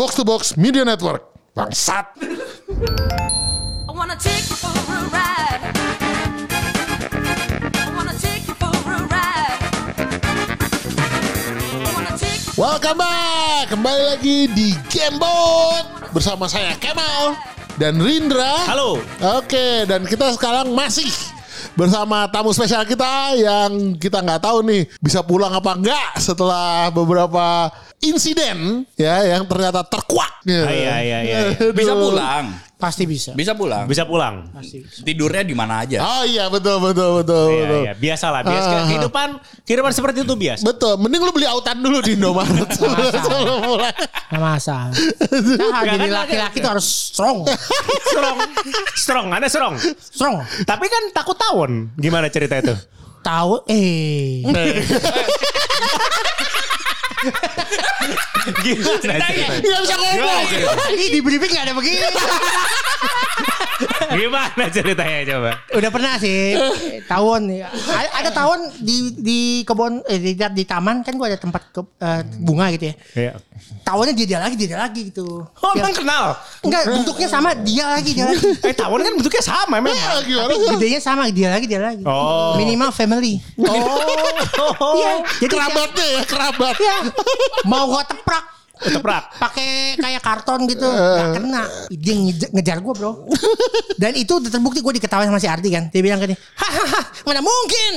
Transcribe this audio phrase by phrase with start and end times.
[0.00, 1.28] Box to Box Media Network.
[1.52, 2.16] Bangsat.
[2.16, 5.60] I wanna take you for a ride.
[12.56, 13.68] Welcome back.
[13.68, 15.84] Kembali lagi di Gamebot
[16.16, 17.36] bersama saya Kemal
[17.76, 18.56] dan Rindra.
[18.72, 19.04] Halo.
[19.36, 21.12] Oke, dan kita sekarang masih
[21.80, 27.72] bersama tamu spesial kita yang kita nggak tahu nih bisa pulang apa enggak setelah beberapa
[28.04, 30.44] insiden ya yang ternyata terkuak.
[30.44, 31.40] Ah, iya, iya, iya.
[31.72, 32.52] Bisa pulang.
[32.80, 33.36] Pasti bisa.
[33.36, 33.84] Bisa pulang.
[33.84, 34.48] Bisa pulang.
[35.04, 36.00] Tidurnya di mana aja.
[36.00, 37.80] Oh iya betul betul betul Iya, betul.
[37.84, 37.92] iya.
[37.92, 38.40] Biasa lah.
[38.40, 38.68] Biasa.
[38.72, 38.82] Ah.
[38.88, 39.28] Kehidupan,
[39.68, 40.64] kehidupan seperti itu biasa.
[40.64, 43.92] Betul, mending lu beli autan dulu di Indomaret sebelum mulai.
[44.32, 44.90] Nggak masalah.
[45.70, 47.44] Nah, jadi kan laki-laki tuh harus strong.
[48.08, 48.36] Strong.
[48.96, 49.26] Strong.
[49.30, 49.74] Ada strong.
[50.00, 50.34] Strong.
[50.64, 51.92] Tapi kan takut tawon.
[51.94, 52.72] Gimana cerita itu?
[53.20, 54.40] Tahu eh.
[58.64, 59.46] Gimana ceritanya?
[59.60, 60.44] Nggak bisa ngomong.
[60.96, 62.00] Di briefing nggak ada begini.
[64.20, 65.52] Gimana ceritanya coba?
[65.72, 66.52] Udah pernah sih
[67.08, 67.42] tawon.
[67.48, 71.80] Ada, ada tawon di di kebun eh, di, di taman kan gua ada tempat ke,
[71.80, 72.94] eh, bunga gitu ya.
[73.16, 73.32] Iya.
[73.80, 75.44] Tawonnya dia dia lagi dia dia lagi gitu.
[75.44, 76.36] Oh, Ya, emang kenal?
[76.60, 78.44] enggak bentuknya sama dia lagi dia lagi.
[78.60, 79.96] Eh, tawon kan bentuknya sama memang.
[79.96, 80.44] Iya, gimana?
[80.44, 82.04] Tapi gedenya sama dia lagi dia lagi.
[82.04, 82.60] Oh.
[82.60, 83.40] Minimal family.
[83.56, 85.00] Oh.
[85.00, 85.12] Iya.
[85.42, 86.74] Jadi Kerabatnya ya, kerabat.
[86.76, 86.96] Iya.
[87.64, 89.24] Mau gua teprak Keteprak.
[89.36, 93.12] pakai kayak karton gitu nggak kena dia ngejar, ngejar gue bro
[93.96, 97.40] dan itu udah terbukti gue diketawain sama si Ardi kan dia bilang gini hahaha mana
[97.40, 97.92] mungkin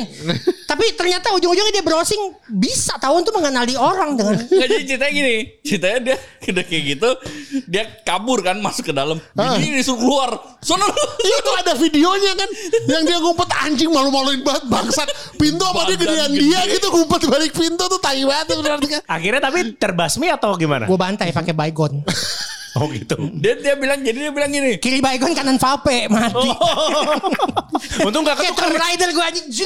[0.68, 5.36] tapi ternyata ujung-ujungnya dia browsing bisa tahun tuh mengenali orang dengan Nggak, jadi ceritanya gini.
[5.62, 6.16] Ceritanya dia
[6.50, 7.10] udah kayak gitu.
[7.70, 9.22] Dia kabur kan masuk ke dalam.
[9.38, 9.56] Ah.
[9.56, 10.30] Ini disuruh keluar.
[10.60, 10.86] Sono.
[11.24, 12.50] Iya tuh ada videonya kan
[12.88, 16.40] Yang dia ngumpet anjing malu-maluin banget Bangsat Pintu apa dia gedean gede.
[16.40, 20.56] dia gitu Ngumpet balik pintu tuh Tai banget tuh berarti kan Akhirnya tapi terbasmi atau
[20.56, 20.73] gimana?
[20.82, 22.02] Gue bantai pakai baygon
[22.74, 23.14] Oh gitu.
[23.38, 24.82] Dia dia bilang jadi dia bilang gini.
[24.82, 26.50] kiri baygon kanan vape mati
[28.10, 28.74] Untung gak kayak ketukar.
[28.74, 29.46] Tomb Raider gue anjing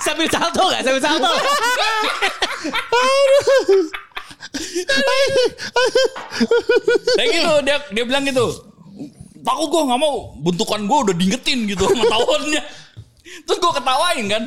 [0.00, 0.88] Sambil salto gak?
[0.88, 1.28] Sambil salto.
[7.16, 8.46] Kayak gitu dia dia bilang gitu.
[9.44, 12.62] Takut gue nggak mau bentukan gue udah diingetin gitu sama tawonnya.
[13.26, 14.42] Terus gue ketawain kan.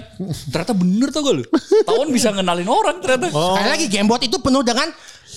[0.51, 1.43] Ternyata bener tuh gue lu.
[1.83, 3.27] Tawon bisa ngenalin orang ternyata.
[3.31, 4.87] sekali lagi gamebot itu penuh dengan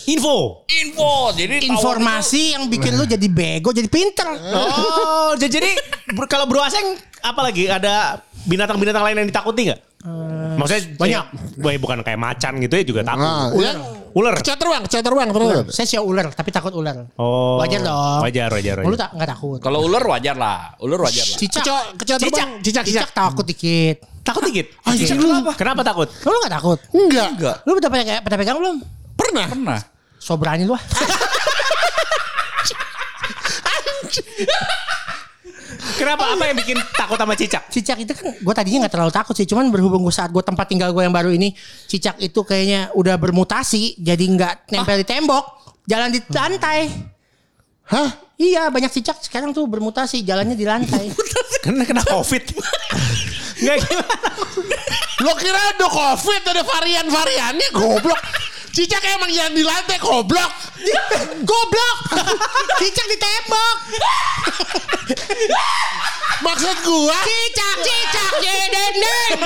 [0.06, 0.66] Info.
[0.66, 1.30] Info.
[1.36, 5.68] Jadi informasi yang bikin lu jadi bego jadi pinter Oh, jadi
[6.26, 9.80] kalau Bro Aseng apalagi ada binatang-binatang lain yang ditakuti nggak?
[10.52, 11.24] Maksudnya banyak.
[11.62, 13.22] Ya, bukan kayak macan gitu ya juga takut.
[13.24, 13.66] Nah, ular.
[13.72, 13.80] yang
[14.12, 14.36] Ular.
[14.36, 17.56] Kecat terbang Kecat terbang terus saya sih ular tapi takut ular Oh.
[17.56, 18.20] Wajar dong.
[18.20, 18.90] Wajar, wajar, wajar.
[18.92, 20.76] lu tak nggak takut Kalau ular wajar lah.
[20.84, 21.38] Ular wajar lah.
[21.40, 24.66] cicak Kecoa terbang Cicak cicak takut dikit takut dikit.
[24.84, 25.52] Ah, cicak kenapa?
[25.56, 26.08] Kenapa takut?
[26.12, 27.56] lu nggak takut Enggak Enggak.
[27.64, 28.76] lu udah pernah pernah pegang belum
[29.16, 29.80] Pernah Pernah.
[30.20, 30.82] so berani lu ah.
[35.98, 36.34] Kenapa?
[36.34, 37.66] Apa yang bikin takut sama cicak?
[37.72, 40.70] cicak itu kan gue tadinya nggak terlalu takut sih cuman berhubung gue saat gue tempat
[40.70, 41.56] tinggal gue yang baru ini
[41.90, 45.44] cicak itu kayaknya udah bermutasi jadi nggak nempel di tembok
[45.88, 46.86] jalan di lantai
[47.88, 48.08] Hah?
[48.38, 51.10] iya banyak cicak sekarang tuh bermutasi jalannya di lantai
[51.62, 52.42] Kena kena covid.
[53.62, 54.16] Enggak gimana?
[55.22, 58.18] Lo kira ada covid Ada varian-variannya Goblok
[58.72, 60.52] Cicak emang jalan di lantai Goblok.
[61.48, 61.98] Goblok.
[62.80, 63.76] Cicak di tembok
[66.42, 69.40] Maksud gua cicak cicak di dinding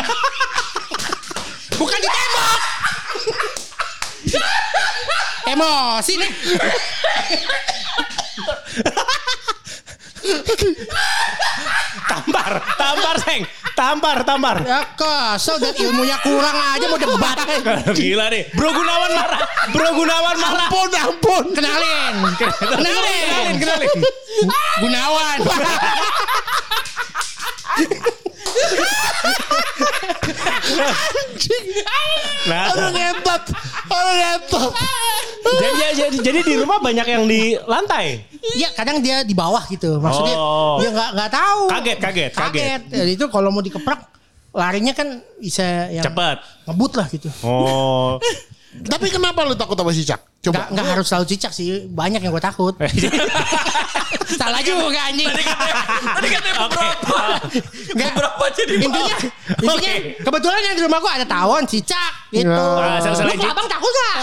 [1.76, 2.60] bukan di tembok
[5.47, 6.31] emosi nih
[12.06, 13.42] Tampar, tampar, Seng.
[13.76, 14.56] Tampar, tampar.
[14.64, 17.37] ya kesel dan ilmunya kurang aja mau debat
[17.98, 18.42] Gila nih.
[18.56, 19.41] Bro Gunawan marah.
[19.69, 20.69] Bro Gunawan marah.
[20.72, 23.91] Ampun ampun kenalin Kenalin, kenalin.
[24.81, 25.38] Gunawan
[32.47, 33.43] Nah, Aduh ngentot
[33.87, 34.72] Aduh ngentot
[35.47, 38.26] jadi, jadi, jadi di rumah banyak yang di lantai.
[38.55, 40.79] Iya kadang dia di bawah gitu maksudnya Oh.
[40.79, 42.81] dia nggak nggak tahu Kaget, kaget, kaget.
[42.88, 44.00] Jadi itu kalau mau dikeprak
[44.50, 46.38] larinya kan bisa yang Cepet.
[46.67, 48.19] ngebut lah gitu Oh.
[48.93, 50.20] Tapi kenapa lu takut sama cicak?
[50.20, 50.70] nggak Coba.
[50.70, 51.84] Nggak harus selalu cicak sih.
[51.87, 52.75] Banyak yang gue takut.
[54.38, 55.26] Salah juga anjing.
[55.26, 57.19] Tadi katanya beberapa.
[57.93, 58.12] Nggak.
[58.14, 59.14] Beberapa jadi intinya
[59.56, 62.46] intinya kebetulan yang di rumah gue ada tawon cicak gitu.
[62.46, 64.19] Nah, lu selain ke abang takut gak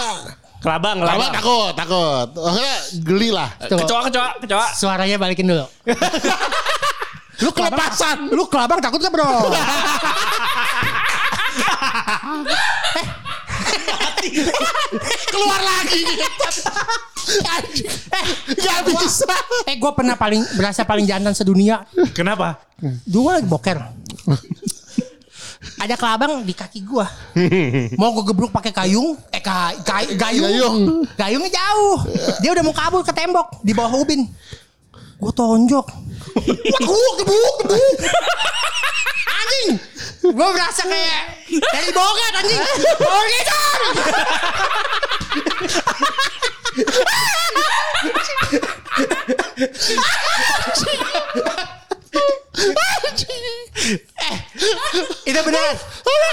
[0.64, 1.28] Kelabang, kelabang.
[1.28, 2.28] takut takut.
[2.40, 4.66] Akhirnya geli lah Kecoa, kecoa, kecoa.
[4.72, 5.68] suaranya balikin dulu.
[7.34, 8.30] Lu kelepasan.
[8.30, 9.26] lu kelabang takut gak bro
[15.26, 16.00] Keluar lagi.
[17.24, 17.88] Anjing.
[17.88, 19.28] Eh, Gak bisa.
[19.64, 21.84] eh gue pernah paling berasa paling jantan sedunia.
[22.12, 22.60] Kenapa?
[23.04, 23.78] Dua lagi boker.
[25.74, 27.08] Ada kelabang di kaki gua.
[27.96, 30.44] Mau gue gebruk pakai kayung, eh ka, ka- gayung.
[30.44, 30.76] Gayung.
[31.14, 31.98] Gayungnya jauh.
[32.40, 34.28] Dia udah mau kabur ke tembok di bawah ubin.
[35.16, 35.86] Gue tonjok.
[36.74, 37.84] Gebuk, gebuk, gebuk.
[39.26, 39.70] Anjing.
[40.24, 42.62] Gue berasa kayak dari bogat anjing.
[42.98, 43.80] Bogat.
[54.14, 54.36] Eh,
[55.28, 55.76] itu beneran.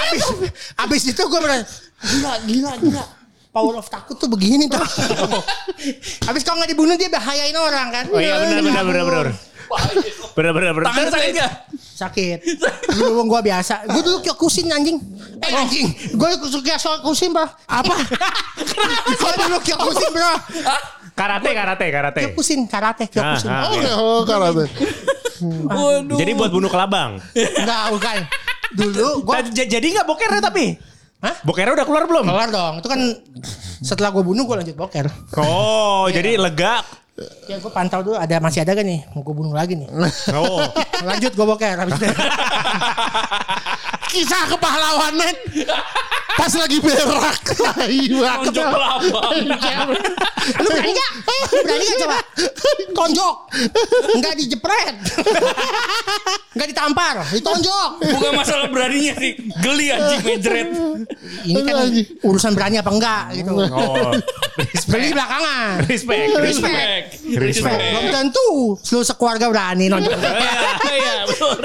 [0.02, 0.24] Abis,
[0.80, 1.64] abis itu gue beneran.
[2.02, 3.06] Gila, gila, gila.
[3.52, 4.80] Power of takut tuh begini tuh.
[6.32, 8.06] Abis kalau nggak dibunuh dia bahayain orang kan.
[8.08, 9.28] Oh iya benar benar benar benar.
[10.32, 10.86] Benar benar benar.
[10.90, 11.52] Tangan sakit gak?
[11.76, 12.38] Sakit.
[12.96, 13.86] Dulu gue biasa.
[13.86, 14.98] Gue dulu kyokusin anjing.
[15.42, 15.88] Eh anjing.
[16.16, 17.46] Gue suka kyokusin bro.
[17.68, 17.94] Apa?
[19.22, 20.34] Gue dulu kyokusin bro.
[21.12, 22.20] Karate karate karate.
[22.26, 23.50] Kyokusin karate kyokusin.
[23.52, 23.70] Ah, ah.
[23.70, 24.66] Oh, ya, oh karate.
[25.42, 26.18] Waduh.
[26.18, 27.20] Jadi buat bunuh kelabang.
[27.36, 28.18] Enggak bukan.
[28.72, 29.08] Dulu.
[29.28, 30.80] Nah, j- jadi nggak bokernya tapi?
[31.22, 31.36] Hah?
[31.46, 32.26] Bokernya udah keluar belum?
[32.26, 32.74] Keluar dong.
[32.82, 33.02] Itu kan
[33.82, 35.06] setelah gue bunuh gue lanjut boker.
[35.38, 36.82] Oh, jadi lega.
[37.46, 39.90] Ya gue pantau dulu ada masih ada gak nih mau gue bunuh lagi nih.
[40.38, 40.64] Oh.
[41.02, 42.08] Lanjut gue boker habis itu.
[44.12, 45.36] Kisah kepahlawanan.
[46.32, 47.40] Pas lagi berak.
[47.88, 49.74] Iya.
[50.58, 51.10] Lu berani gak?
[51.52, 52.18] Lu berani gak coba?
[52.92, 53.36] Tonjok.
[54.16, 54.96] Enggak dijepret.
[56.54, 57.90] Enggak ditampar, ditonjok.
[58.04, 59.38] Bukan masalah beraninya sih.
[59.64, 60.70] Geli anjing mejret.
[61.48, 61.76] Ini kan
[62.26, 63.52] urusan berani apa enggak gitu.
[63.56, 64.14] Oh.
[64.92, 65.88] Beli belakangan.
[65.88, 66.28] Respect.
[66.38, 67.06] Respect.
[67.32, 67.80] Respect.
[67.80, 70.12] Belum tentu seluruh sekeluarga berani nonton.
[70.12, 71.56] Iya, iya, betul.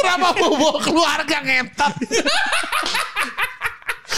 [0.00, 1.94] Kenapa mau bawa keluarga ngetot?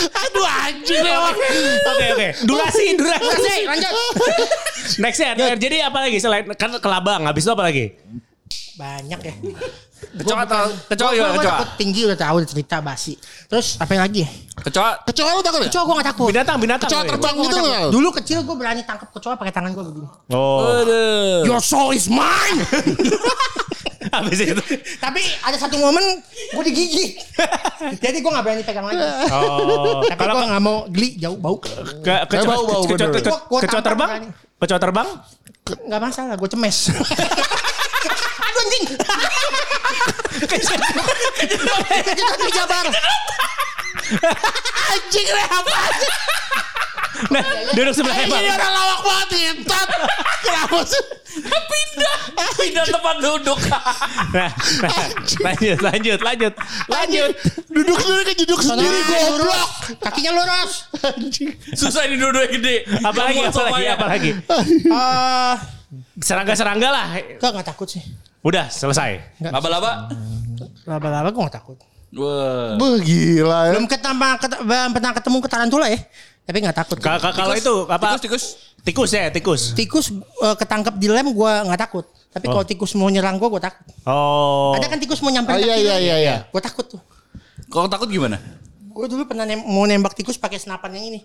[0.08, 1.36] Aduh anjing emang.
[1.84, 2.28] Oke oke.
[2.48, 3.24] Durasi durasi.
[3.26, 3.92] Masih, lanjut.
[5.02, 5.30] Next ya.
[5.36, 7.28] Jadi apa lagi selain kan kelabang?
[7.28, 7.84] Habis itu apa lagi?
[8.80, 9.34] Banyak ya.
[10.00, 11.52] Kecoa atau kecoa gimana gua kecoa?
[11.60, 13.14] takut tinggi udah tahu udah cerita basi.
[13.46, 14.24] Terus apa lagi?
[14.56, 15.68] Kecoa Kecoa lu takut ya?
[15.68, 16.28] Kecoa gue gak takut.
[16.32, 16.88] Binatang binatang.
[16.88, 17.60] Kecoa terbang gitu?
[17.92, 20.08] Dulu kecil gue berani tangkap kecoa pakai tangan gue begini.
[20.32, 21.44] Oh.
[21.44, 22.58] Your soul is mine.
[24.10, 24.62] Habis itu.
[24.98, 26.02] Tapi ada satu momen
[26.50, 27.18] gue digigit.
[27.98, 29.00] Jadi gue gak berani pegang lagi.
[29.30, 30.02] Oh.
[30.04, 31.56] Tapi gue gak mau geli jauh bau.
[31.62, 33.14] Ke, bau-bau, kecoa, bener.
[33.22, 34.10] kecoa, Gua- gua kecoa tampar terbang?
[34.60, 35.08] Kecoa terbang?
[35.86, 36.78] Gak masalah, gue cemes.
[38.40, 38.84] Aduh anjing.
[42.10, 42.86] Kejedot di Jabar.
[44.90, 45.78] Anjing deh apa?
[47.28, 48.42] Nah, duduk sebelah Ini Ebang.
[48.50, 49.88] orang lawak banget ngetot.
[50.40, 51.02] Kenapa sih?
[51.42, 52.16] Pindah.
[52.56, 53.58] Pindah tempat duduk.
[54.30, 54.50] Nah,
[54.80, 55.06] nah,
[55.42, 56.52] lanjut, lanjut, lanjut,
[56.86, 57.30] lanjut.
[57.68, 59.28] Duduk sendiri kan duduk sendiri goblok.
[59.36, 59.70] lurus.
[59.98, 60.72] Kakinya lurus.
[61.72, 62.76] Susah ini duduknya gede.
[63.00, 64.30] Apa lagi, apa lagi, apa lagi?
[64.86, 65.54] Eh,
[66.16, 67.06] Serangga-serangga lah.
[67.36, 68.02] Gak gak takut sih.
[68.40, 69.20] Udah, selesai.
[69.42, 70.08] Laba-laba.
[70.86, 71.76] Laba-laba gue gak takut.
[72.10, 72.74] Wah.
[72.74, 73.72] Beuh, gila ya.
[73.72, 75.98] Belum ketemu, ket- belum pernah ketemu ke tarantula ya.
[76.50, 76.98] Tapi gak takut.
[76.98, 78.18] Ka- ka- Kalau itu apa?
[78.18, 78.44] Tikus, tikus.
[78.82, 79.62] Tikus ya, tikus.
[79.72, 80.06] Tikus
[80.42, 82.02] eh, ketangkep di lem gue gak takut.
[82.26, 83.86] Tapi kalau tikus mau nyerang gue, gue takut.
[84.02, 84.74] Oh.
[84.74, 86.36] Ada kan tikus mau Oh, nyamperin iya, iya, iya, iya.
[86.44, 86.98] Gue takut tuh.
[87.66, 88.42] Kalau takut gimana?
[88.90, 91.20] Gue dulu pernah nem- mau nembak tikus pakai senapan yang ini.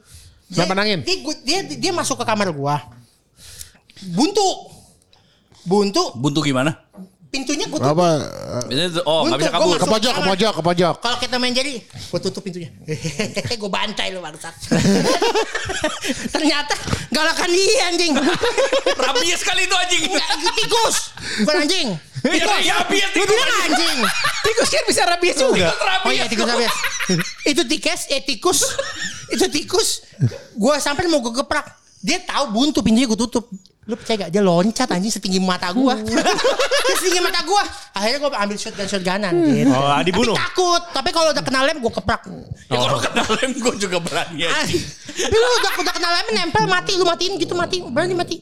[0.46, 1.00] Senapan angin?
[1.02, 2.78] Dia, gua- dia, dia masuk ke kamar gua.
[4.08, 4.46] Buntu.
[5.66, 6.78] Buntu, Buntu gimana?
[7.36, 8.00] Pintunya gua tutup.
[8.00, 8.08] Apa?
[9.04, 9.76] Oh nggak Buntu, bisa gua kabur.
[9.76, 10.96] Ke pojok, ke pojok, ke pojok.
[11.04, 12.72] Kalau kita main jadi, gua tutup pintunya.
[13.62, 14.56] gua bantai lu bangsat.
[16.36, 16.76] Ternyata
[17.12, 18.14] galakan dia anjing.
[19.04, 20.02] Rabies sekali itu anjing.
[20.08, 20.30] Nggak,
[20.64, 20.96] tikus.
[21.44, 21.88] Bukan anjing.
[22.26, 23.30] Ya, ya, rabies tikus.
[23.30, 23.98] bilang anjing.
[24.42, 25.70] tikus kan bisa rabies juga.
[26.08, 26.74] Oh iya tikus rabies.
[27.46, 28.60] itu tikus, eh tikus.
[29.30, 29.90] itu tikus.
[30.58, 31.70] Gua sampai mau gue geprak.
[32.02, 33.50] Dia tahu buntu pintunya gue tutup.
[33.86, 34.32] Lu percaya gak?
[34.34, 35.94] Dia loncat anjing setinggi mata gua.
[36.86, 37.62] Dia setinggi mata gua.
[37.94, 39.70] Akhirnya gua ambil shotgun shotgunan gitu.
[39.70, 40.34] Oh, ah, dibunuh.
[40.34, 40.82] Tapi takut.
[40.90, 42.22] Tapi kalau udah kena lem gua keprak.
[42.66, 44.42] Ya kalau kena lem gue juga berani.
[44.50, 46.98] Tapi lu udah, udah kena lem nempel mati.
[46.98, 47.78] Lu matiin gitu mati.
[47.86, 48.42] Berani mati.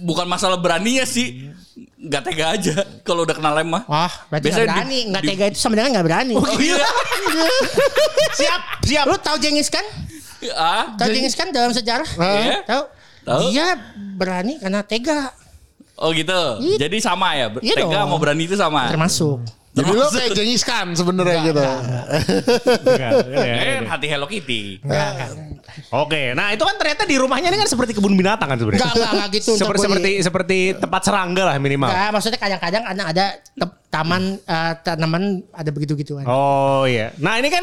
[0.00, 1.52] Bukan masalah beraninya sih.
[2.00, 3.84] Gak tega aja kalau udah kena lem mah.
[3.84, 5.00] Wah berarti Biasanya gak di- berani.
[5.12, 6.32] Gak di- tega itu sama dengan gak berani.
[6.32, 6.80] Oh iya.
[8.40, 9.04] Siap, siap.
[9.04, 9.84] Lu tahu Jengis kan?
[10.56, 12.08] ah, Tahu Jengis kan dalam sejarah?
[12.16, 12.64] Iya.
[12.64, 12.82] Tahu?
[13.30, 13.46] Tahu.
[13.48, 13.66] Dia
[14.18, 15.30] berani karena tega.
[15.94, 16.40] Oh gitu.
[16.58, 16.88] Iya.
[16.88, 17.52] Jadi sama ya.
[17.60, 18.10] Iya Tega dong.
[18.10, 18.90] mau berani itu sama.
[18.90, 19.44] Termasuk.
[19.70, 21.62] Jadi lo kayak Jengis Khan sebenarnya gitu.
[21.62, 24.82] Enggak, ya, ya, Kan hati Hello Kitty.
[25.94, 28.82] Oke, nah itu kan ternyata di rumahnya ini kan seperti kebun binatang kan sebenarnya.
[28.82, 29.52] Enggak, enggak, enggak gitu.
[29.54, 31.86] Seperti seperti di- seperti tempat serangga lah minimal.
[31.86, 33.24] Enggak, maksudnya kadang-kadang ada ada
[33.90, 35.22] taman eh, tanaman
[35.54, 36.26] ada begitu-gituan.
[36.26, 37.14] Oh iya.
[37.22, 37.62] Nah ini kan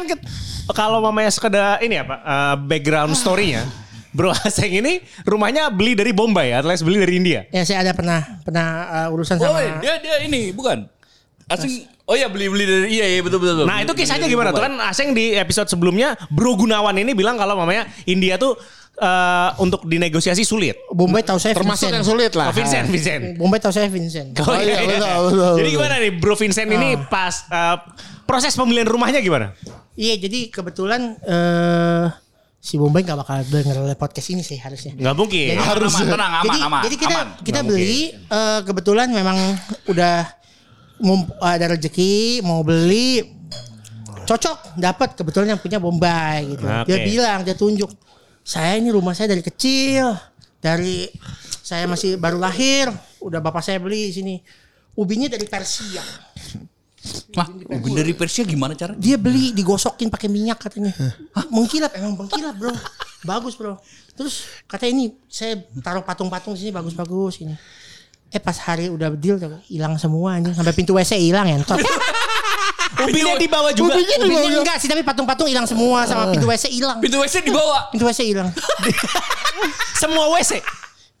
[0.72, 3.68] kalau mamanya sekedar ini apa eh, background story-nya.
[4.12, 7.44] Bro Aseng ini rumahnya beli dari Bombay alias beli dari India.
[7.52, 8.66] Ya saya ada pernah pernah
[9.04, 10.88] eh, urusan Oh, sama dia dia ini bukan.
[11.48, 13.68] Asing Oh iya beli-beli dari iya iya betul betul.
[13.68, 14.48] Nah itu kisahnya beli gimana?
[14.56, 18.56] Tuh kan Aseng di episode sebelumnya Bro Gunawan ini bilang kalau mamanya India tuh
[18.96, 20.80] eh, untuk dinegosiasi sulit.
[20.88, 21.96] Bombay tahu saya Termasuk Vincent.
[22.00, 22.48] yang sulit lah.
[22.48, 23.36] Oh, Vincent, Vincent.
[23.36, 24.32] Bombay tahu saya Vincent.
[24.40, 25.76] Oh, iya, betul, betul, Jadi betul.
[25.76, 27.76] gimana nih Bro Vincent ini pas eh,
[28.24, 29.52] proses pembelian rumahnya gimana?
[29.92, 32.08] Iya, jadi kebetulan eh
[32.68, 34.92] si Bombay nggak bakal denger podcast ini sih harusnya.
[34.92, 35.56] Nggak mungkin.
[35.56, 35.92] Aman, Harus.
[35.96, 36.82] aman, tenang, aman, jadi, aman.
[36.84, 37.28] jadi kita aman.
[37.40, 39.38] kita beli eh, kebetulan memang
[39.88, 40.28] udah
[41.40, 43.24] ada rezeki mau beli
[44.28, 46.68] cocok dapat kebetulan yang punya Bombay gitu.
[46.84, 47.06] Dia Oke.
[47.08, 47.88] bilang dia tunjuk
[48.44, 50.12] saya ini rumah saya dari kecil
[50.60, 51.08] dari
[51.64, 52.92] saya masih baru lahir
[53.24, 54.34] udah bapak saya beli di sini
[55.00, 56.04] ubinya dari Persia.
[57.36, 58.96] Wah, ubin dari Persia gimana cara?
[58.96, 60.92] Dia beli digosokin pakai minyak katanya.
[61.36, 62.72] Hah, mengkilap emang mengkilap, Bro.
[63.24, 63.78] Bagus, Bro.
[64.16, 67.54] Terus kata ini saya taruh patung-patung di sini bagus-bagus ini.
[68.28, 71.56] Eh pas hari udah deal tuh, hilang semua anjing sampai pintu WC hilang ya.
[71.56, 71.80] entot.
[72.98, 73.94] Ubinya dibawa juga.
[73.94, 76.98] Ubinya dibawa Ubinya enggak sih tapi patung-patung hilang semua sama pintu WC hilang.
[76.98, 77.88] Pintu WC dibawa.
[77.94, 78.48] Pintu WC hilang.
[80.02, 80.62] Semua WC.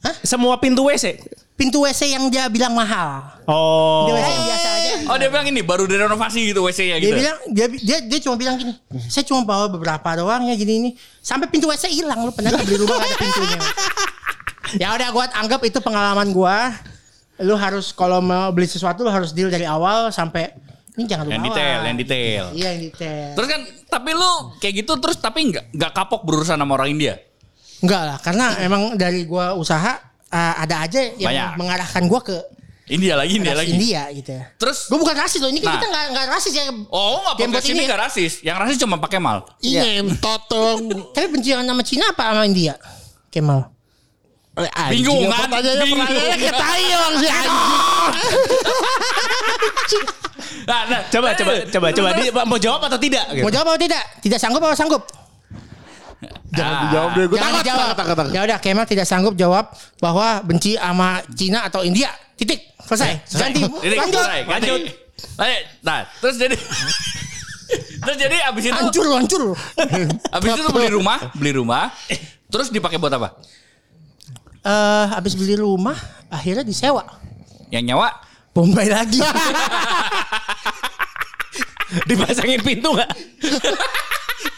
[0.06, 0.14] Hah?
[0.22, 1.18] Semua pintu WC.
[1.58, 3.34] Pintu WC yang dia bilang mahal.
[3.50, 4.06] Oh.
[4.06, 4.92] Pintu WC yang biasa aja.
[5.10, 7.18] Oh dia bilang ini baru direnovasi gitu WC-nya Dia gitu.
[7.18, 8.78] bilang dia dia dia cuma bilang gini,
[9.10, 10.90] saya cuma bawa beberapa doang ya gini ini.
[11.18, 13.58] Sampai pintu WC hilang lu pernah beli rumah ada pintunya.
[14.86, 16.78] ya udah gua anggap itu pengalaman gua.
[17.42, 20.54] Lu harus kalau mau beli sesuatu lu harus deal dari awal sampai
[20.94, 21.34] ini jangan lupa.
[21.34, 22.44] Yang detail, yang detail.
[22.54, 23.28] Iya yang detail.
[23.34, 23.60] Terus kan
[23.98, 24.30] tapi lu
[24.62, 27.18] kayak gitu terus tapi nggak nggak kapok berurusan sama orang India.
[27.78, 31.50] Enggak lah, karena emang dari gua usaha uh, ada aja yang Banyak.
[31.56, 32.36] mengarahkan gua ke
[32.88, 33.72] India lagi, India ras lagi.
[33.76, 34.44] India gitu ya.
[34.56, 35.76] Terus Gua bukan rasis loh, ini kan Nah.
[35.76, 36.64] kita nggak nggak rasis ya.
[36.88, 37.86] Oh nggak Yang buat podcast ini ini ya.
[37.86, 38.32] nggak rasis.
[38.40, 39.38] Yang rasis cuma pakai mal.
[39.60, 39.80] Iya.
[40.00, 40.80] Ngentot dong.
[41.14, 42.80] Tapi benci sama Cina apa sama India?
[43.28, 43.68] Kemal.
[44.90, 45.46] Bingung Anjing, kan?
[45.78, 46.02] Bingung.
[46.02, 47.62] kayak tai orang si anjing.
[50.66, 52.08] Nah, nah, Coba, coba, coba, coba.
[52.12, 53.24] Dia mau jawab atau tidak?
[53.30, 53.44] gitu?
[53.46, 54.02] Mau jawab atau tidak?
[54.18, 55.02] Tidak sanggup atau sanggup?
[56.50, 56.80] Jangan Ah.
[56.84, 57.24] dijawab deh.
[57.24, 57.84] Gue Jangan takut, dijawab.
[57.84, 58.32] takut, takut, takut.
[58.34, 59.64] Ya udah, Kemal tidak sanggup jawab
[59.98, 62.10] bahwa benci sama Cina atau India.
[62.34, 62.58] Titik.
[62.82, 63.22] Selesai.
[63.28, 63.62] Ganti.
[63.62, 64.18] Jadi, Lanjut.
[64.18, 64.50] selesai, ganti.
[64.50, 64.80] Lanjut.
[65.36, 65.62] Lanjut.
[65.82, 66.56] Nah, terus jadi
[67.98, 69.42] Terus jadi abis itu Hancur, hancur.
[70.40, 71.92] abis itu beli rumah, beli rumah.
[72.48, 73.36] Terus dipakai buat apa?
[74.58, 75.94] Eh, habis beli rumah,
[76.26, 77.04] akhirnya disewa.
[77.68, 78.08] Yang nyawa
[78.56, 79.20] Bombay lagi.
[82.08, 83.10] Dipasangin pintu nggak?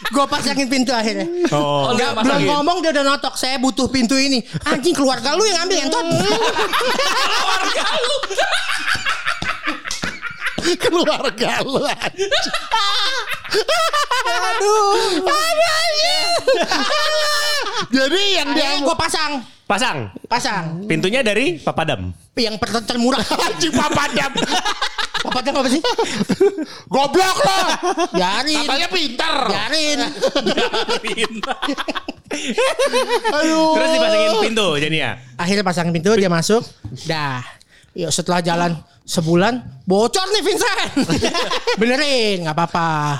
[0.01, 1.29] Gue pasangin pintu akhirnya.
[1.53, 1.93] Oh.
[1.93, 2.49] Oh, Nggak, belum pasangin.
[2.49, 3.35] ngomong dia udah notok.
[3.37, 4.41] Saya butuh pintu ini.
[4.65, 6.07] Anjing keluarga lu yang ambil entot.
[10.81, 11.85] keluarga lu.
[13.51, 14.79] Keluarga lu.
[17.91, 19.33] Jadi yang dia Akhirnya gue pasang.
[19.67, 19.99] Pasang.
[20.27, 20.65] Pasang.
[20.91, 22.11] Pintunya dari Papadam.
[22.35, 23.23] Yang per- termurah.
[23.47, 24.33] anjing papadam.
[25.21, 25.83] Apa apa sih?
[26.93, 27.59] Goblok lo.
[28.17, 28.65] Biarin.
[28.65, 29.37] Katanya pinter.
[29.51, 29.99] Biarin.
[33.35, 33.75] Aduh.
[33.77, 35.11] Terus dipasangin pintu jadinya.
[35.37, 36.63] Akhirnya pasang pintu dia masuk.
[37.05, 37.43] Dah.
[37.91, 40.91] Yuk setelah jalan sebulan bocor nih Vincent.
[41.81, 43.19] Benerin nggak apa-apa.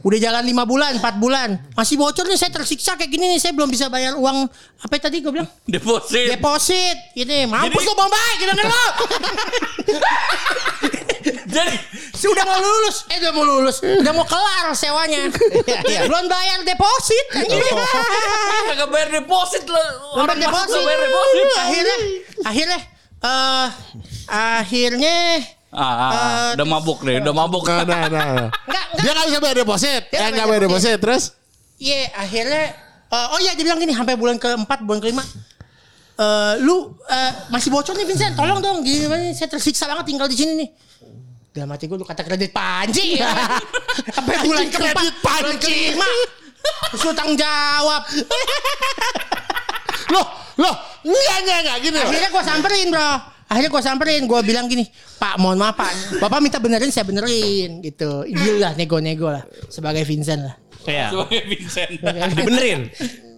[0.00, 2.40] Udah jalan lima bulan, empat bulan, masih bocor nih.
[2.40, 3.38] Saya tersiksa kayak gini nih.
[3.38, 4.48] Saya belum bisa bayar uang
[4.80, 6.40] apa tadi gue bilang Deposit.
[6.40, 6.96] deposit.
[7.12, 8.86] Gini, mampus Jadi- Bombay, gitu kan lo.
[11.54, 11.76] Jadi
[12.12, 15.32] Sudah mau lulus, eh udah mau lulus, udah mau kelar sewanya.
[16.08, 17.26] Belum bayar deposit.
[18.68, 19.80] kagak bayar deposit lo.
[20.14, 20.76] Belum Orang deposit.
[20.76, 21.46] nggak bayar deposit.
[21.56, 21.98] Akhirnya,
[22.44, 22.80] akhirnya,
[23.24, 23.68] eh,
[24.28, 25.16] akhirnya
[25.70, 26.10] Ah, ah, ah.
[26.10, 27.62] Eh, udah mabuk deh, udah mabuk.
[27.62, 28.50] Nah, nah, nah.
[28.50, 28.84] Enggak, enggak.
[29.06, 30.02] Dia gak bisa bayar deposit.
[30.10, 30.96] Dia Eh nggak gak bayar bayar deposit.
[30.98, 31.24] Terus.
[31.78, 32.64] Iya, akhirnya
[33.06, 35.22] eh, oh iya dia bilang gini sampai bulan keempat, bulan kelima.
[36.20, 40.26] eh lu eh, masih bocor nih Vincent, tolong dong gimana nih, saya tersiksa banget tinggal
[40.28, 40.68] di sini nih.
[41.50, 43.58] Dalam hati gue lu kata kredit panci ya.
[44.16, 45.78] Sampai bulan keempat, kredit panci.
[46.94, 48.02] Terus lu tanggung jawab.
[50.14, 50.26] Loh,
[50.62, 50.74] loh.
[51.02, 51.76] Enggak, enggak, enggak.
[51.82, 52.06] Gini loh.
[52.06, 53.10] Akhirnya gue samperin bro.
[53.50, 54.86] Akhirnya gue samperin, gue bilang gini,
[55.18, 58.22] Pak mohon maaf Pak, Bapak minta benerin saya benerin gitu.
[58.22, 59.42] Deal lah, nego-nego lah.
[59.66, 60.54] Sebagai Vincent lah.
[60.86, 61.10] Iya.
[61.10, 61.92] Sebagai Vincent.
[62.38, 62.80] Dibenerin.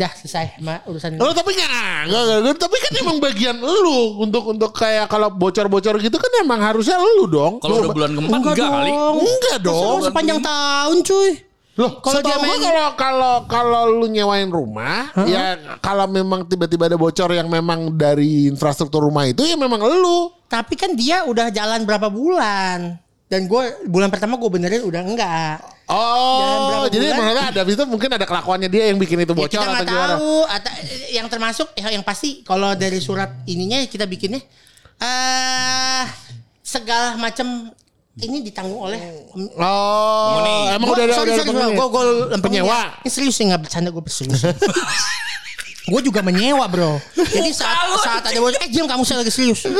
[0.00, 1.20] Dah selesai sama urusan ini.
[1.20, 6.00] Oh tapi enggak, enggak, enggak, tapi kan emang bagian lu untuk untuk kayak kalau bocor-bocor
[6.00, 7.60] gitu kan emang harusnya lu dong.
[7.60, 8.92] Kalau udah bulan keempat enggak, kali.
[9.20, 10.00] Enggak dong.
[10.00, 11.32] Sepanjang tahun cuy.
[11.78, 16.96] Loh, Kalau dia main- kalau kalau kalau lu nyewain rumah, ya kalau memang tiba-tiba ada
[16.96, 20.32] bocor yang memang dari infrastruktur rumah itu ya memang lu.
[20.48, 22.96] Tapi kan dia udah jalan berapa bulan.
[23.30, 25.56] Dan gue bulan pertama gue benerin udah enggak.
[25.90, 27.18] Oh, jadi bulan?
[27.18, 30.14] menurut ada itu mungkin ada kelakuannya dia yang bikin itu Ya, bocor kita atau gimana?
[30.14, 30.34] tahu.
[30.46, 30.72] Atau,
[31.10, 34.38] yang termasuk yang, yang pasti kalau dari surat ininya kita bikinnya
[34.96, 36.04] eh
[36.60, 37.74] segala macam
[38.16, 39.00] ini ditanggung oleh
[39.56, 40.38] Oh,
[40.70, 41.74] emang Gua- udah ada sorry, udah sorry?
[41.74, 42.04] Gue gue
[42.38, 42.80] penyewa.
[43.00, 44.46] Ini serius sih nggak bercanda gue serius.
[45.90, 47.02] gue juga menyewa bro.
[47.34, 49.66] Jadi saat saat ada bocor, eh diam kamu saya lagi serius.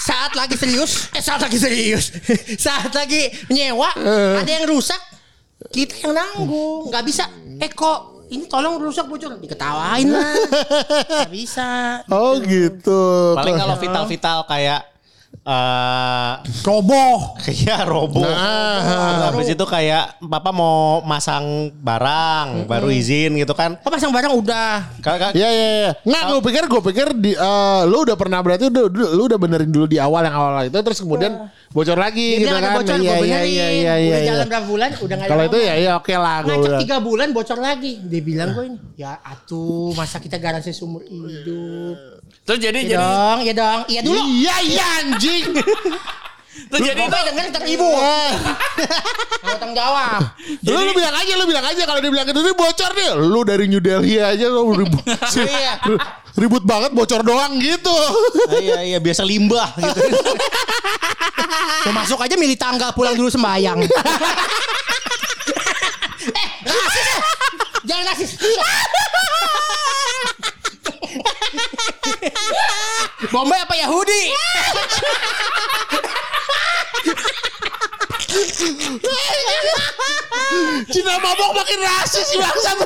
[0.00, 2.08] Eh, saat lagi serius, eh saat lagi serius,
[2.64, 3.92] saat lagi menyewa,
[4.40, 4.96] ada yang rusak,
[5.68, 7.28] kita yang nanggung, nggak bisa.
[7.60, 10.32] Eh kok ini tolong rusak bocor, diketawain lah,
[11.20, 12.00] nggak bisa.
[12.08, 13.36] Oh gitu.
[13.36, 14.88] Paling kalau vital-vital kayak
[15.40, 17.40] eh Roboh.
[17.50, 18.22] Iya robo.
[18.22, 19.32] Nah.
[19.32, 23.80] Habis itu kayak papa mau masang barang baru izin gitu kan.
[23.80, 25.00] Oh pasang barang udah.
[25.34, 25.90] Iya iya iya.
[26.04, 28.84] Nggak, gue pikir gue pikir di eh, lu udah pernah berarti udah,
[29.16, 32.54] lu udah benerin dulu di awal yang awal itu terus kemudian bocor lagi Dia gitu
[32.56, 32.72] kan.
[32.74, 33.46] bocor, Iya iya benerin.
[33.46, 34.18] iya iya udah iya.
[34.26, 35.70] jalan berapa bulan, udah nggak ada Kalau itu apa-apa.
[35.70, 37.92] ya ya oke lah gue Ngacak tiga bulan bocor lagi.
[38.02, 38.78] Dia bilang gue ini.
[38.96, 41.96] Ya atuh masa kita garansi seumur hidup.
[42.42, 43.80] Terus jadi Ya jadi dong, ya dong.
[43.86, 44.18] Iya dulu.
[44.18, 45.44] Iya iya anjing.
[46.70, 47.86] terus jadi itu denger teribu.
[47.86, 50.20] Mau tanggung jawab.
[50.60, 53.10] lu, lu bilang aja lu bilang aja kalau dia bilang itu ini bocor nih.
[53.16, 55.06] Lu dari New Delhi aja lu ribut.
[55.38, 55.78] Iya.
[56.40, 57.92] Ribut banget bocor doang gitu.
[58.64, 60.00] iya iya biasa limbah gitu.
[62.00, 63.84] Masuk aja milih tanggal pulang dulu sembayang.
[66.40, 67.20] eh, rasis ya.
[67.84, 68.30] Jangan rasis.
[73.28, 74.32] Bombay apa Yahudi?
[80.90, 82.76] Cina mabok makin rasis sih bangsat.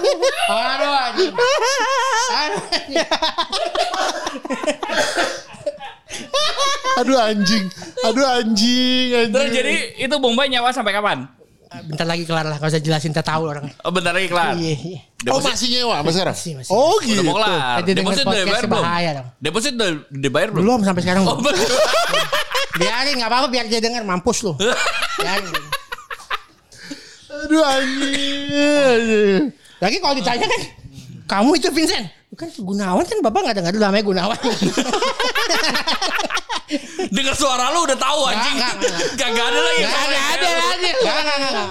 [0.48, 1.32] Aduh anjing.
[1.34, 1.98] Aduh,
[2.34, 2.94] anjing.
[6.94, 7.64] Aduh anjing.
[8.04, 9.08] Aduh anjing.
[9.12, 9.32] anjing.
[9.32, 11.28] terus jadi itu Bombay nyawa sampai kapan?
[11.74, 13.66] Bentar lagi kelar lah, gak usah jelasin, kita tahu orang.
[13.82, 14.54] Oh bentar lagi kelar.
[14.54, 15.00] Iya, iya.
[15.26, 16.36] Oh masih nyewa Mas sekarang?
[16.36, 16.70] Masih, masih.
[16.70, 17.22] Oh Udah gitu.
[17.26, 17.82] mau kelar.
[17.82, 18.84] Eh, Deposit udah dibayar belum?
[19.42, 20.62] Deposit udah dibayar belum?
[20.62, 21.22] Belum sampai sekarang.
[21.26, 21.58] Oh belum.
[22.74, 24.52] Biarin nggak apa-apa biar dia denger mampus lu.
[25.20, 25.54] Biarin.
[27.34, 29.52] Aduh anjing.
[29.78, 30.60] Lagi kalau ditanya kan,
[31.28, 32.06] kamu itu Vincent.
[32.34, 34.38] Kan Gunawan kan bapak nggak dengar dulu namanya Gunawan.
[37.14, 38.56] Dengar suara lu udah tahu anjing.
[38.58, 39.10] Nggak, nggak, nggak.
[39.18, 39.82] Kagak ada lagi.
[39.84, 40.90] Nggak ada, ada lagi.
[40.90, 41.70] Nggak, nggak, nggak, nggak.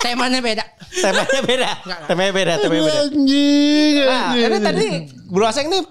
[0.00, 0.64] Temanya beda.
[0.94, 1.70] Temanya beda.
[2.08, 3.00] Temanya beda, temanya beda.
[3.04, 3.94] anjing.
[4.04, 4.86] Nah, ini tadi
[5.28, 5.82] Bro Aseng nih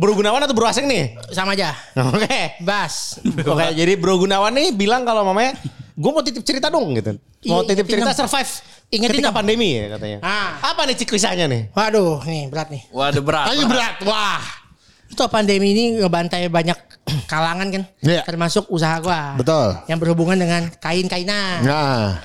[0.00, 1.12] Bro Gunawan atau Bro Aseng nih?
[1.28, 1.76] Sama aja.
[2.16, 2.56] Oke.
[2.64, 3.20] Bas.
[3.20, 5.60] Oke, jadi Bro Gunawan nih bilang kalau mamanya
[5.92, 7.20] gue mau titip cerita dong gitu.
[7.44, 8.52] Mau titip ingetin cerita survive
[8.90, 10.18] Ingetin ketika pandemi ya katanya.
[10.24, 10.72] Ah.
[10.72, 11.70] Apa nih cik kisahnya nih?
[11.76, 12.82] Waduh, nih berat nih.
[12.90, 13.46] Waduh berat.
[13.52, 13.94] Anjing berat.
[14.02, 14.42] Wah.
[15.06, 16.74] Itu pandemi ini ngebantai banyak
[17.30, 17.82] kalangan kan.
[18.00, 18.24] Iya.
[18.24, 19.36] Termasuk usaha gua.
[19.36, 19.78] Betul.
[19.86, 21.62] Yang berhubungan dengan kain-kainan.
[21.62, 22.18] Nah.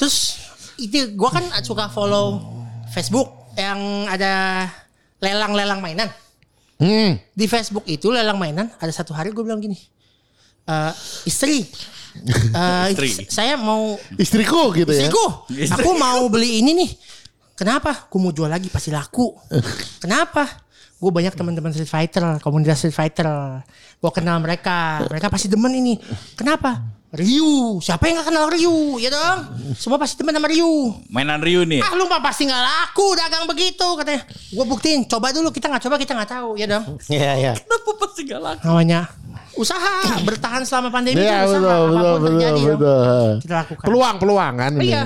[0.00, 0.40] Terus
[0.82, 2.42] itu gua kan suka follow
[2.90, 4.66] Facebook yang ada
[5.22, 6.10] lelang-lelang mainan.
[6.84, 7.12] Hmm.
[7.32, 9.80] Di Facebook itu lelang mainan ada satu hari gue bilang gini.
[10.64, 10.92] "Eh,
[11.24, 11.64] istri,
[12.60, 13.26] eh, Istri.
[13.26, 15.08] saya mau Istriku gitu ya.
[15.08, 16.90] istriku, aku mau beli ini nih.
[17.54, 18.06] Kenapa?
[18.10, 19.32] Gue mau jual lagi pasti laku.
[20.02, 20.44] Kenapa?
[20.98, 23.26] Gue banyak teman-teman Street Fighter, komunitas Street Fighter.
[24.00, 25.94] Gue kenal mereka, mereka pasti demen ini.
[26.34, 26.80] Kenapa?
[27.14, 28.98] Ryu, siapa yang gak kenal Ryu?
[28.98, 29.38] Ya dong,
[29.78, 30.98] semua pasti temen sama Ryu.
[31.06, 31.78] Mainan Ryu nih.
[31.78, 34.26] Ah lu mah pasti nggak laku dagang begitu katanya.
[34.50, 36.98] Gue buktiin, coba dulu kita nggak coba kita nggak tahu ya dong.
[37.06, 37.52] Iya, iya.
[37.54, 38.62] Kenapa pasti gak laku?
[38.66, 39.00] Namanya
[39.54, 42.74] usaha bertahan selama pandemi Iya itu usaha betul betul apa pun betul terjadi dong.
[42.74, 43.28] betul.
[43.38, 43.84] Kita lakukan.
[43.86, 44.70] Peluang peluang kan.
[44.74, 44.82] ini.
[44.90, 45.02] Iya.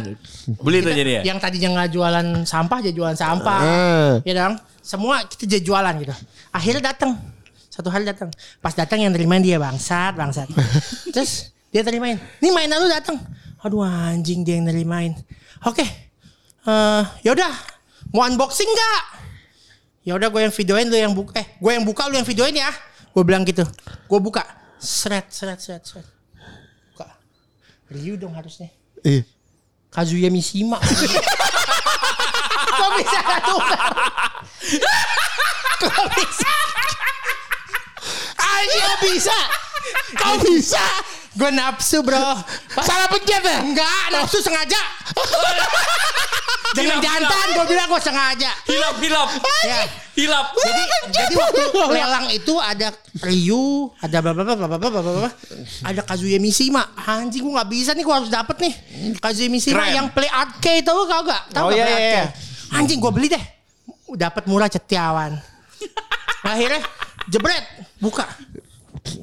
[0.65, 1.23] Beli tuh jadi ya.
[1.29, 3.61] Yang tadinya nggak jualan sampah jadi jualan sampah.
[3.61, 4.13] Eh.
[4.25, 4.55] Ya dong.
[4.81, 6.15] Semua kita jadi jualan gitu.
[6.49, 7.21] Akhirnya datang.
[7.69, 8.33] Satu hari datang.
[8.65, 10.49] Pas datang yang nerimain dia bangsat, bangsat.
[11.15, 12.17] Terus dia terimain.
[12.41, 13.21] Nih mainan lu datang.
[13.61, 15.13] Aduh anjing dia yang nerimain.
[15.67, 15.85] Oke.
[16.69, 17.53] Eh, yaudah.
[18.13, 19.03] Mau unboxing nggak?
[20.09, 21.37] Ya udah gue yang videoin lu yang buka.
[21.37, 22.73] Eh, gue yang buka lu yang videoin ya.
[23.13, 23.67] Gue bilang gitu.
[24.09, 24.41] Gue buka.
[24.81, 26.09] Seret, seret, seret, seret.
[26.97, 27.13] Buka.
[27.93, 28.73] Review dong harusnya.
[29.05, 29.29] Iya.
[29.93, 30.81] Kazuya Mishima.
[32.79, 33.91] Kok bisa tukar?
[35.83, 36.55] Kok bisa?
[38.39, 39.39] Ayo bisa.
[40.17, 40.85] Kau bisa.
[41.39, 42.19] Gue nafsu bro.
[42.75, 42.83] Pas...
[42.89, 43.63] Salah pencet ya?
[43.63, 44.83] Enggak, nafsu sengaja.
[46.77, 48.51] jangan jantan gue bilang gue sengaja.
[48.67, 49.29] Hilap, hilap.
[49.63, 49.87] Ya.
[50.19, 50.47] Hilap.
[50.59, 50.83] Jadi,
[51.15, 51.63] jadi waktu
[51.95, 52.91] lelang itu ada
[53.23, 55.31] Ryu, ada bla bla bla bla bla bla.
[55.87, 56.91] Ada Kazuya Mishima.
[57.07, 58.75] Anjing gue gak bisa nih, gue harus dapet nih.
[59.23, 59.95] Kazuya Mishima Keren.
[59.95, 61.55] yang play arcade tau gak?
[61.55, 62.11] Tau oh, gak iya, play iya.
[62.19, 62.27] iya.
[62.75, 63.45] Anjing gue beli deh.
[64.19, 65.39] Dapet murah cetiawan.
[66.43, 66.83] Akhirnya
[67.31, 67.63] jebret
[68.03, 68.27] buka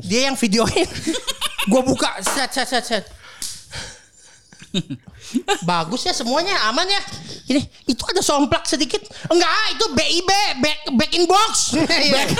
[0.06, 0.88] dia yang videoin.
[1.72, 3.04] gue buka set set set set.
[5.64, 7.02] Bagus ya semuanya aman ya.
[7.50, 9.02] Ini itu ada somplak sedikit.
[9.32, 10.30] Enggak, itu BIB
[10.62, 11.74] back back in box.
[11.80, 12.30] Back.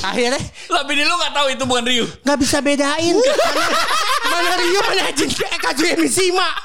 [0.00, 0.40] Akhirnya
[0.72, 2.08] Lah bini lu gak tahu itu bukan Ryu.
[2.24, 6.48] nggak bisa bedain mana, mana Rio mana Jin eh, Kazuya Mishima.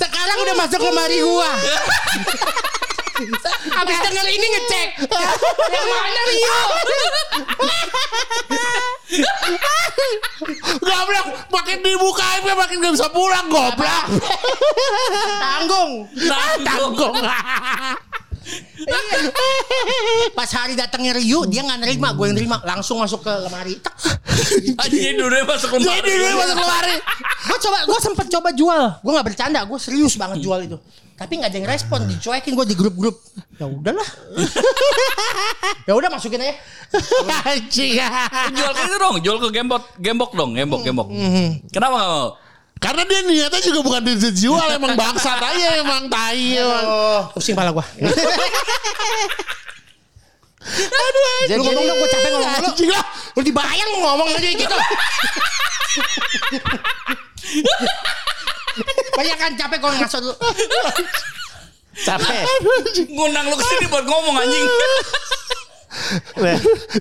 [0.00, 1.48] Sekarang udah masuk lemari gua.
[3.70, 4.88] Abis denger ini ngecek
[5.70, 6.58] Yang mana Rio
[10.80, 14.04] Goblok, makin dibukain dia makin gak bisa pulang goblok.
[15.42, 15.92] Tanggung
[16.64, 17.14] Tanggung.
[20.32, 23.76] Pas hari datangnya Rio Dia gak nerima Gue yang nerima Langsung masuk ke lemari.
[24.80, 26.00] Anjing dulu masuk lemari.
[26.00, 26.94] Jadi dia masuk lemari.
[27.50, 30.78] Gue coba Gue sempet coba jual Gue gak bercanda Gue serius banget jual itu
[31.20, 33.20] Tapi gak ada yang respon Dicuekin gue di grup-grup
[33.60, 34.08] Ya udahlah
[35.88, 36.56] Ya udah masukin aja
[37.46, 38.02] Anjing.
[38.50, 41.06] Jual ke itu dong, jual ke gembok, gembok dong, gembok, gembok.
[41.70, 42.26] Kenapa gak mau?
[42.80, 46.84] Karena dia niatnya juga bukan dijual emang bangsat aja emang tai emang.
[47.36, 47.84] Pusing pala gua.
[50.64, 52.68] Aduh Lu ngomong dong, gua capek ngomong lu.
[52.72, 53.04] Anjing lah.
[53.36, 54.76] Lu dibayar lu ngomong aja gitu.
[59.12, 60.36] Banyak kan capek kalau ngaso dulu.
[62.00, 62.44] Capek.
[63.08, 64.64] Ngundang lu ke sini buat ngomong anjing.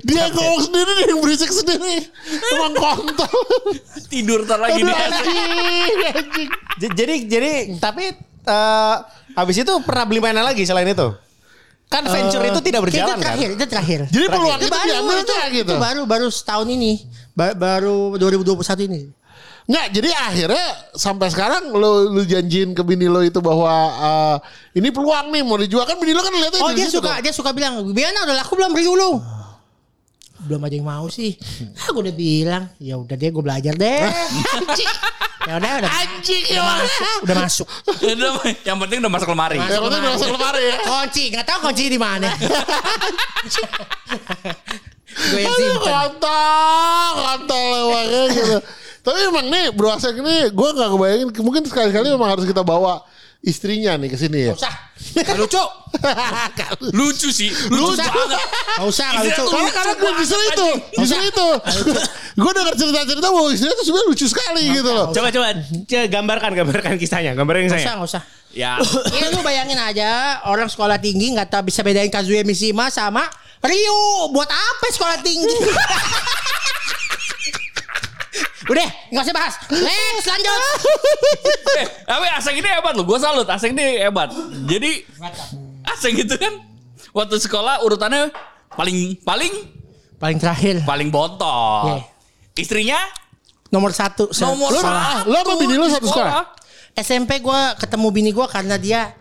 [0.01, 2.09] Dia ngomong sendiri dia yang berisik sendiri.
[2.51, 3.37] Emang kontol.
[4.09, 5.37] Tidur tar lagi Aduh di anjing.
[6.09, 6.49] Anjing.
[6.79, 8.11] J- jadi jadi tapi
[8.43, 8.95] eh
[9.37, 11.09] habis itu pernah beli mainan lagi selain itu?
[11.89, 13.17] Kan venture itu tidak berjalan itu kan?
[13.17, 13.99] terakhir, itu terakhir.
[14.13, 15.73] Jadi peluang itu itu baru, itu, tuh gitu.
[15.73, 17.01] itu baru baru setahun ini.
[17.33, 19.01] Ba- baru 2021 ini.
[19.69, 20.65] Nggak, jadi akhirnya
[20.97, 23.69] sampai sekarang lo lu janjiin ke bini lo itu bahwa
[24.01, 24.37] eh,
[24.73, 27.21] ini peluang nih mau dijual kan bini lo kan lihatnya Oh dia suka dong.
[27.21, 29.11] dia suka bilang, Biana udah laku belum review lu?
[30.39, 31.35] Belum ada yang mau sih.
[31.83, 34.07] Ah, gue udah bilang, ya udah deh gue belajar deh.
[35.51, 35.91] ya udah udah.
[35.99, 36.63] Anjing Udah ya.
[36.63, 37.67] masuk, udah masuk.
[38.07, 38.29] Udah,
[38.63, 39.57] Yang penting udah masuk lemari.
[39.59, 39.69] Masuk.
[39.69, 40.77] Yang penting udah masuk lemari ya.
[40.81, 42.29] Kunci, nggak tahu kunci di mana.
[45.09, 45.83] gue yang simpen.
[45.83, 48.57] kontol, kontol emangnya gitu.
[49.09, 53.01] Tapi emang nih Bro Asek ini gue gak kebayangin mungkin sekali-kali memang harus kita bawa
[53.41, 54.53] istrinya nih ke sini ya.
[54.53, 54.75] Gak usah.
[55.25, 55.63] Gak lucu.
[56.99, 58.11] Lucu sih, lucu Gak usah.
[58.13, 58.39] banget.
[58.77, 59.43] Gak usah, gak lucu.
[59.49, 60.67] Karena karena gue justru itu,
[61.01, 61.47] justru itu.
[62.45, 65.07] gue denger cerita-cerita bahwa istrinya tuh sebenarnya lucu sekali gitu loh.
[65.09, 65.47] Coba coba
[65.89, 68.23] gambarkan gambarkan kisahnya, gambarin Gak usah, gak usah.
[68.49, 68.81] Ya,
[69.13, 73.21] Ini lu bayangin aja orang sekolah tinggi nggak tahu bisa bedain Kazuya Mishima sama
[73.61, 74.33] Ryu.
[74.33, 75.53] Buat apa sekolah tinggi?
[78.69, 79.53] Udah, nggak usah bahas.
[79.73, 80.61] Next, lanjut.
[81.81, 83.03] eh, tapi Aseng ini hebat loh.
[83.03, 84.29] Gue salut, Aseng ini hebat.
[84.69, 85.03] Jadi
[85.89, 86.53] Aseng itu kan
[87.11, 88.29] waktu sekolah urutannya
[88.77, 89.79] paling paling
[90.19, 91.95] Paling terakhir, paling botol.
[91.95, 92.03] Iya.
[92.59, 92.99] Istrinya
[93.71, 94.27] nomor satu.
[94.43, 96.43] nomor satu lu sama bini di satu sekolah?
[96.99, 99.15] SMP gue ketemu bini gue karena dia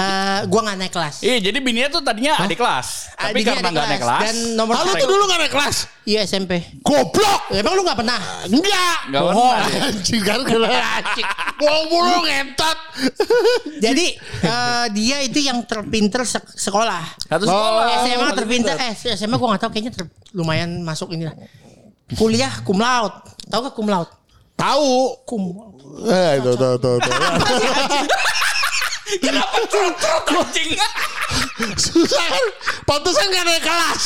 [0.00, 1.16] eh gue nggak naik kelas.
[1.20, 2.88] Iya, jadi bininya tuh tadinya adik kelas.
[3.12, 4.98] Tapi Adiknya karena adik nggak naik kelas, Dan nomor Ah, lu satu.
[4.98, 5.76] tuh dulu gak naik kelas?
[6.02, 6.52] Iya SMP.
[6.80, 7.40] Goblok.
[7.50, 8.20] Emang lu nggak pernah?
[8.44, 8.98] Enggak.
[9.06, 9.52] Nggak Bohong.
[9.54, 9.86] pernah.
[9.86, 11.28] Anjing kan kena anjing.
[11.54, 12.78] Bohong mulu ngentot.
[13.84, 14.06] Jadi
[14.40, 17.04] eh, dia itu yang terpinter sek- sekolah.
[17.22, 17.84] satu sekolah.
[18.02, 21.36] SMA Paling terpinter eh SMA gue gak tahu kayaknya ter- lumayan masuk ini lah.
[22.10, 23.14] Kuliah cum laude.
[23.46, 24.10] Tahu gak cum laude?
[24.54, 24.90] Tahu.
[25.24, 25.42] Cum.
[26.02, 26.98] Eh, tuh, tuh, tuh.
[29.18, 30.78] Kenapa curut-curut anjing?
[31.90, 32.46] Susah kan?
[32.86, 34.04] Pantesan gak naik kelas.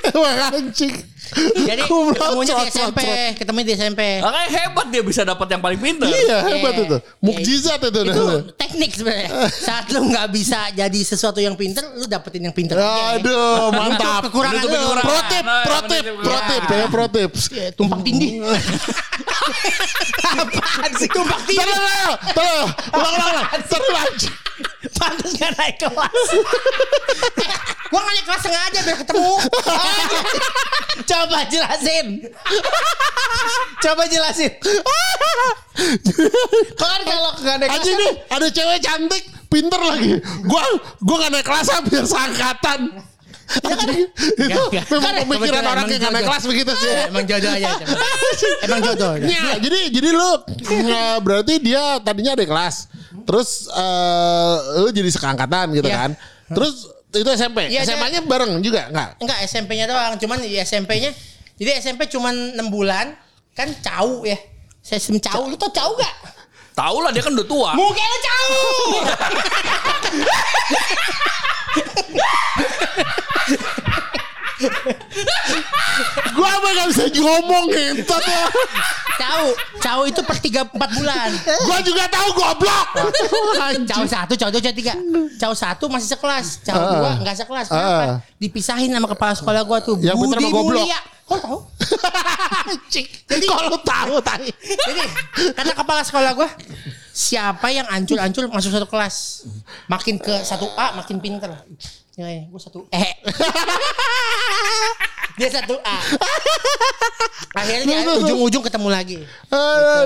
[0.10, 0.94] Emang anjing.
[1.68, 3.00] Jadi ketemunya di SMP,
[3.38, 4.00] ketemu di SMP.
[4.18, 6.10] Makanya hebat dia bisa dapat yang paling pintar.
[6.10, 6.84] Iya, hebat iya.
[6.86, 6.96] itu.
[7.22, 8.02] Mukjizat iya, iya.
[8.02, 8.02] itu.
[8.10, 8.26] Itu
[8.58, 9.30] teknik sebenarnya.
[9.68, 12.78] Saat lu nggak bisa jadi sesuatu yang pintar, lu dapetin yang pintar.
[12.82, 13.18] Ya.
[13.18, 14.26] Aduh, mantap.
[14.30, 14.80] Kekurangan lu.
[15.00, 17.30] Protip, protip, nah, protip, ya, protip.
[17.78, 18.42] Tumpang tindih.
[20.40, 21.64] Apaan sih tumpang tindih?
[22.34, 24.18] Tolong, tolong, tolong, tolong,
[25.00, 26.28] Pantes gak naik kelas.
[27.90, 29.34] Gua nggak naik kelas sengaja biar ketemu.
[31.10, 32.06] Coba jelasin.
[33.82, 34.52] Coba jelasin.
[36.80, 40.12] Kan kalau gak naik kelas Anjing nih, ada cewek cantik, pinter lagi.
[40.46, 40.62] Gua
[41.02, 42.80] gua gak naik kelas biar seangkatan.
[43.50, 44.84] itu Enggak, enggak.
[44.94, 46.92] memang pemikiran Kebetulan orang yang gak naik kelas begitu sih.
[46.94, 47.70] Eh, Emang jodoh aja.
[48.62, 49.12] Emang jodoh.
[49.26, 50.30] Ya, jadi jadi lu
[51.26, 52.86] berarti dia tadinya ada kelas.
[53.24, 55.96] Terus eh lu jadi seangkatan gitu Iya.
[56.06, 56.10] kan.
[56.50, 56.74] Terus
[57.10, 57.66] itu SMP.
[57.68, 59.10] Dia- SMA-nya bareng juga enggak?
[59.18, 61.10] Enggak SMP-nya doang, cuman di SMP-nya
[61.58, 63.12] jadi SMP cuman 6 bulan
[63.52, 64.38] kan cau ya.
[64.80, 66.14] Sistem cau, lu tau cau gak?
[66.72, 67.70] Tahu lah dia kan udah tua.
[67.76, 68.48] Muka lu cau.
[76.30, 78.44] Gua apa gak bisa ngomong ngentot ya.
[79.20, 79.44] Cau,
[79.78, 81.28] cau itu per 3 4 bulan.
[81.66, 82.86] Gua juga tahu goblok.
[83.84, 84.94] Cau satu, cau dua, cau tiga.
[85.36, 86.88] Cau satu masih sekelas, cau Ah.
[86.96, 87.66] dua nggak sekelas.
[87.68, 88.20] Ah.
[88.36, 90.00] Dipisahin sama kepala sekolah gua tuh.
[90.00, 90.84] Yang Budi goblok.
[90.84, 91.00] Mulia.
[91.30, 91.58] Kok tahu?
[92.90, 94.50] Jadi kalau tahu tadi.
[94.50, 95.00] Jadi
[95.54, 96.48] kata kepala sekolah gua,
[97.12, 99.46] siapa yang ancur-ancur masuk satu kelas,
[99.86, 101.54] makin ke satu A makin pinter.
[102.18, 103.00] Ya, gue satu E.
[105.38, 105.98] Dia satu A.
[107.56, 109.18] Akhirnya ujung-ujung ketemu lagi.
[109.24, 110.04] Eh,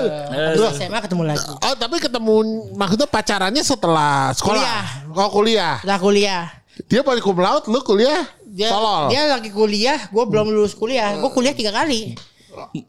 [0.55, 1.43] Terus SMA ketemu lagi.
[1.43, 2.35] Oh tapi ketemu
[2.71, 4.63] maksudnya pacarannya setelah sekolah.
[4.63, 4.85] Kuliah.
[5.11, 5.75] Oh kuliah.
[5.83, 6.43] Setelah kuliah.
[6.87, 9.07] Dia balik cum laude, lu kuliah Dia, tolol.
[9.07, 11.15] dia lagi kuliah, gue belum lulus kuliah.
[11.19, 12.15] Gue kuliah tiga kali.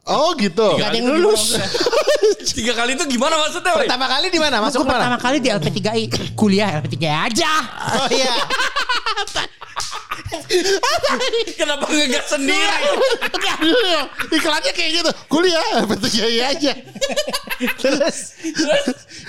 [0.07, 0.67] Oh gitu.
[0.79, 1.59] Gak ada yang lulus.
[2.57, 3.73] Tiga kali itu gimana maksudnya?
[3.77, 3.87] Wei?
[3.87, 4.57] Pertama kali di mana?
[4.63, 5.23] Masuk ke pertama mana?
[5.23, 6.03] kali di LP3I.
[6.35, 7.53] Kuliah LP3I aja.
[7.99, 8.35] Oh iya.
[11.59, 12.67] Kenapa ngegas sendiri?
[14.33, 15.11] Iklannya kayak gitu.
[15.31, 16.73] Kuliah, betul ya aja.
[17.79, 18.35] Terus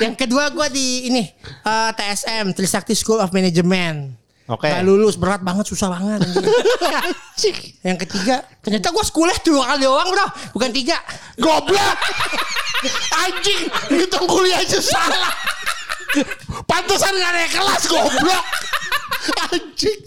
[0.01, 1.23] yang kedua gue di ini
[1.65, 4.26] eh, TSM Trisakti School of Management.
[4.47, 4.71] Oke.
[4.71, 6.23] Gak lulus berat banget susah banget.
[6.23, 7.57] anjing.
[7.83, 10.97] yang ketiga ternyata gue sekolah dua kali doang bro, bukan tiga.
[11.35, 11.97] Goblok.
[13.27, 15.33] Anjing, ngitung kuliah aja salah.
[16.63, 18.45] Pantesan gak naik kelas goblok.
[19.51, 20.01] Anjing.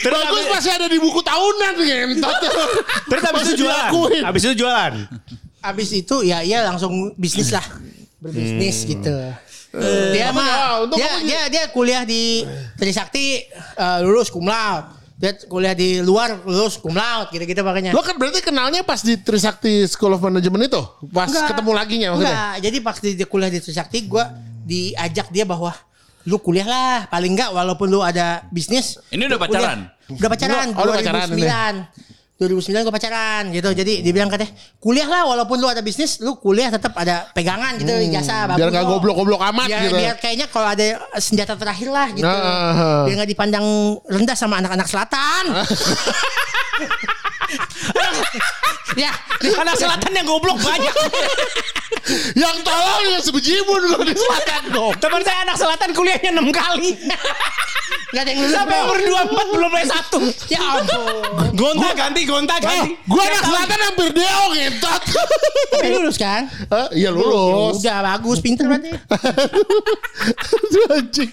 [0.00, 2.36] Bagus masih ada di buku tahunan ngentot.
[3.06, 3.90] Terus habis itu jualan.
[4.26, 4.92] Habis itu jualan.
[5.60, 7.60] Abis itu ya iya langsung bisnis lah,
[8.20, 9.16] berbisnis gitu.
[10.12, 10.60] dia mah ya,
[10.92, 12.44] dia, dia dia kuliah di
[12.76, 15.00] Trisakti eh, lulus cum laude.
[15.20, 17.92] Dia kuliah di luar lulus cum laude gitu-gitu makanya.
[17.96, 20.82] Lo kan berarti kenalnya pas di Trisakti School of Management itu?
[21.12, 21.54] Pas Enggak.
[21.54, 22.32] ketemu laginya maksudnya?
[22.32, 24.24] Enggak, jadi pas di, dia kuliah di Trisakti gue
[24.64, 25.72] diajak dia bahwa
[26.28, 29.00] lu kuliah lah paling enggak walaupun lu ada bisnis.
[29.08, 29.48] Ini udah kuliah.
[29.48, 29.78] pacaran?
[30.10, 30.66] Udah pacaran.
[30.76, 31.46] Oh, udah pacaran ini.
[32.40, 33.68] 2009 gue pacaran gitu.
[33.76, 37.76] Jadi dia bilang katanya kuliah lah walaupun lu ada bisnis, lu kuliah tetap ada pegangan
[37.76, 38.64] gitu ijazah bagus.
[38.64, 38.88] Hmm, biar kok.
[38.96, 40.00] goblok-goblok amat biar, gitu.
[40.00, 42.24] Biar kayaknya kalau ada senjata terakhir lah gitu.
[42.24, 43.04] Nah.
[43.04, 45.44] Biar nggak dipandang rendah sama anak-anak selatan.
[49.04, 49.12] ya,
[49.60, 50.96] Anak selatan yang goblok banyak.
[52.34, 54.96] Yang tolong ya sebejibun lo di selatan dong.
[54.98, 56.96] Teman saya anak selatan kuliahnya 6 kali.
[58.10, 58.52] Gak ada yang lulus.
[58.52, 60.12] Sampai umur 24 belum S1.
[60.50, 61.14] Ya ampun.
[61.54, 62.90] Gonta ganti, gonta Eh, ganti.
[63.06, 65.02] gua anak selatan hampir deo ngentot.
[65.70, 66.42] Tapi lulus kan?
[66.50, 67.78] Eh, Iya lulus.
[67.78, 68.90] Udah bagus, pinter berarti.
[70.90, 71.30] Anjing.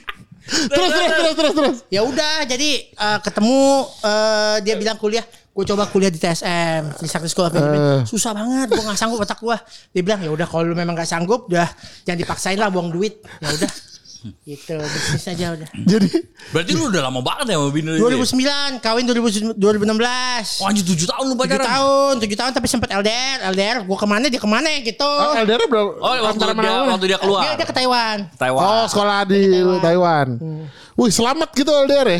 [0.48, 1.78] Terus terus terus terus terus.
[1.90, 3.58] Ya udah, jadi eh, ketemu
[4.06, 5.26] eh, dia bilang kuliah.
[5.52, 8.06] Gue coba kuliah di TSM, di Sakti School of Management.
[8.06, 9.58] Susah banget, gue gak sanggup otak gue.
[9.90, 11.66] Dia bilang ya udah kalau lu memang gak sanggup, udah
[12.06, 13.26] jangan dipaksain lah buang duit.
[13.42, 13.66] Ya udah,
[14.44, 15.70] gitu bisnis aja udah.
[15.92, 16.08] Jadi
[16.50, 18.24] Berarti lu udah lama banget ya sama bini lu itu ya?
[18.78, 20.62] 2009, kawin 2000 2016.
[20.62, 21.66] Oh, anjir 7 tahun lu 7 pacaran.
[21.66, 23.78] tahun, 7 tahun tapi sempat LDR, LDR.
[23.84, 25.06] Gue ke mana dia ke mana gitu.
[25.06, 25.90] oh, LDR berapa?
[25.98, 26.90] Oh, waktu dia, mana-mana?
[26.92, 27.42] waktu dia keluar.
[27.44, 28.18] Dia, dia ke Taiwan.
[28.36, 28.64] Taiwan.
[28.64, 29.42] Oh, sekolah di
[29.80, 30.28] Taiwan.
[30.96, 32.20] Wih, selamat gitu LDR ya.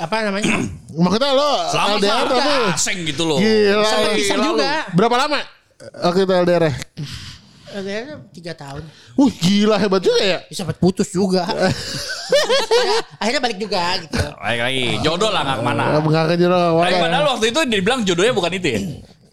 [0.00, 0.48] Apa namanya?
[1.04, 3.38] Maksudnya lo Selama LDR tapi asing gitu loh.
[3.38, 3.86] gila.
[3.86, 4.48] Sampai pisah Gila lu.
[4.56, 4.70] juga.
[4.92, 5.40] Berapa lama?
[5.80, 6.64] Waktu itu LDR
[7.70, 7.80] -nya?
[7.80, 8.82] LDR 3 tahun.
[9.14, 10.38] Wih, gila hebat juga ya.
[10.50, 11.46] Ya, sempat putus juga.
[11.46, 11.70] Ya,
[13.22, 14.18] akhirnya balik juga gitu.
[14.18, 14.84] Baik lagi.
[15.06, 15.84] Jodoh lah gak ke mana.
[16.02, 18.80] Enggak akan jodoh Tapi padahal waktu itu dia bilang jodohnya bukan itu ya.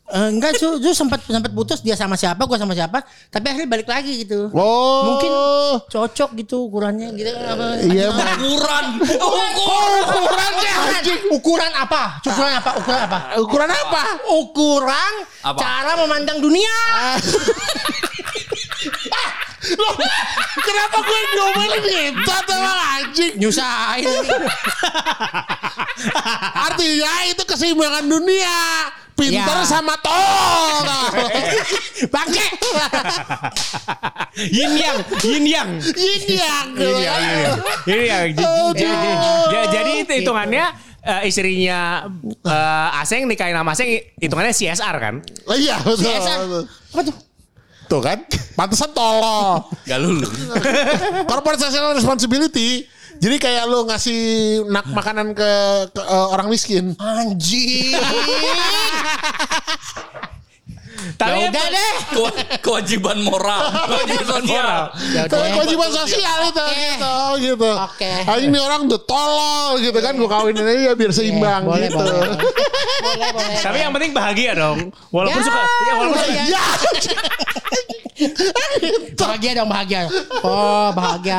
[0.07, 3.67] Eh, enggak tuh, tuh sempat sempat putus dia sama siapa, gua sama siapa, tapi akhirnya
[3.67, 4.47] balik lagi gitu.
[4.55, 5.03] Oh.
[5.03, 5.31] Mungkin
[5.91, 7.75] cocok gitu ukurannya gitu apa?
[7.83, 8.39] Iya, emang.
[8.39, 8.85] Ukuran.
[9.19, 10.03] Oh, Ukuran.
[10.07, 11.21] ukurannya anjing.
[11.27, 12.23] Ukuran apa?
[12.23, 12.71] Ukuran apa?
[12.79, 13.17] Ukuran apa?
[13.35, 14.01] Ukuran apa?
[14.31, 15.59] Ukuran Apa?
[15.59, 16.75] cara memandang dunia.
[19.75, 19.93] Loh,
[20.57, 23.33] kenapa gue diomelin ngentot emang anjing?
[23.35, 24.07] Nyusahin.
[26.55, 28.59] Artinya itu keseimbangan dunia.
[29.17, 29.65] Pinter Ya.
[29.65, 30.85] sama tol.
[32.13, 32.45] Bangke.
[34.37, 35.69] Yin yang, yin yang.
[35.81, 36.67] Ini yang.
[36.77, 37.21] Ini yang,
[37.89, 38.25] ini yang.
[39.73, 40.69] Jadi itu hitungannya
[41.01, 42.05] eh, istrinya
[42.45, 43.89] eh, Aseng nikahin sama Aseng
[44.21, 45.15] hitungannya CSR kan?
[45.49, 46.05] Oh, Iya, betul.
[46.05, 46.39] CSR.
[46.93, 47.15] Apa tuh?
[47.87, 48.19] Tuh kan,
[48.59, 49.63] pantesan tolol.
[49.87, 50.35] Gak lulus.
[51.23, 52.83] Corporate social responsibility.
[53.17, 54.19] Jadi kayak lu ngasih
[54.69, 55.51] nak makanan ke,
[55.89, 56.93] ke, eh, orang miskin.
[56.99, 57.97] Anjing.
[61.15, 61.93] Tapi Ya udah deh.
[62.09, 63.61] Kewa- kewajiban moral.
[63.87, 64.79] Kewajiban sosial.
[65.07, 65.49] Ya Itu udah.
[65.53, 66.75] kewajiban sosial itu Oke.
[66.75, 67.69] gitu gitu.
[67.71, 68.11] Oke.
[68.23, 71.97] Ah, ini orang udah tolol gitu kan gue kawinin aja biar seimbang boleh, gitu.
[71.97, 72.33] boleh.
[72.97, 73.61] Boleh, boleh.
[73.61, 74.89] tapi yang penting bahagia dong.
[75.09, 76.43] Walaupun Ya, suka ya walaupun suka, ya.
[76.47, 76.65] Ya.
[79.15, 80.01] Bahagia dong, bahagia.
[80.41, 81.37] Oh, bahagia.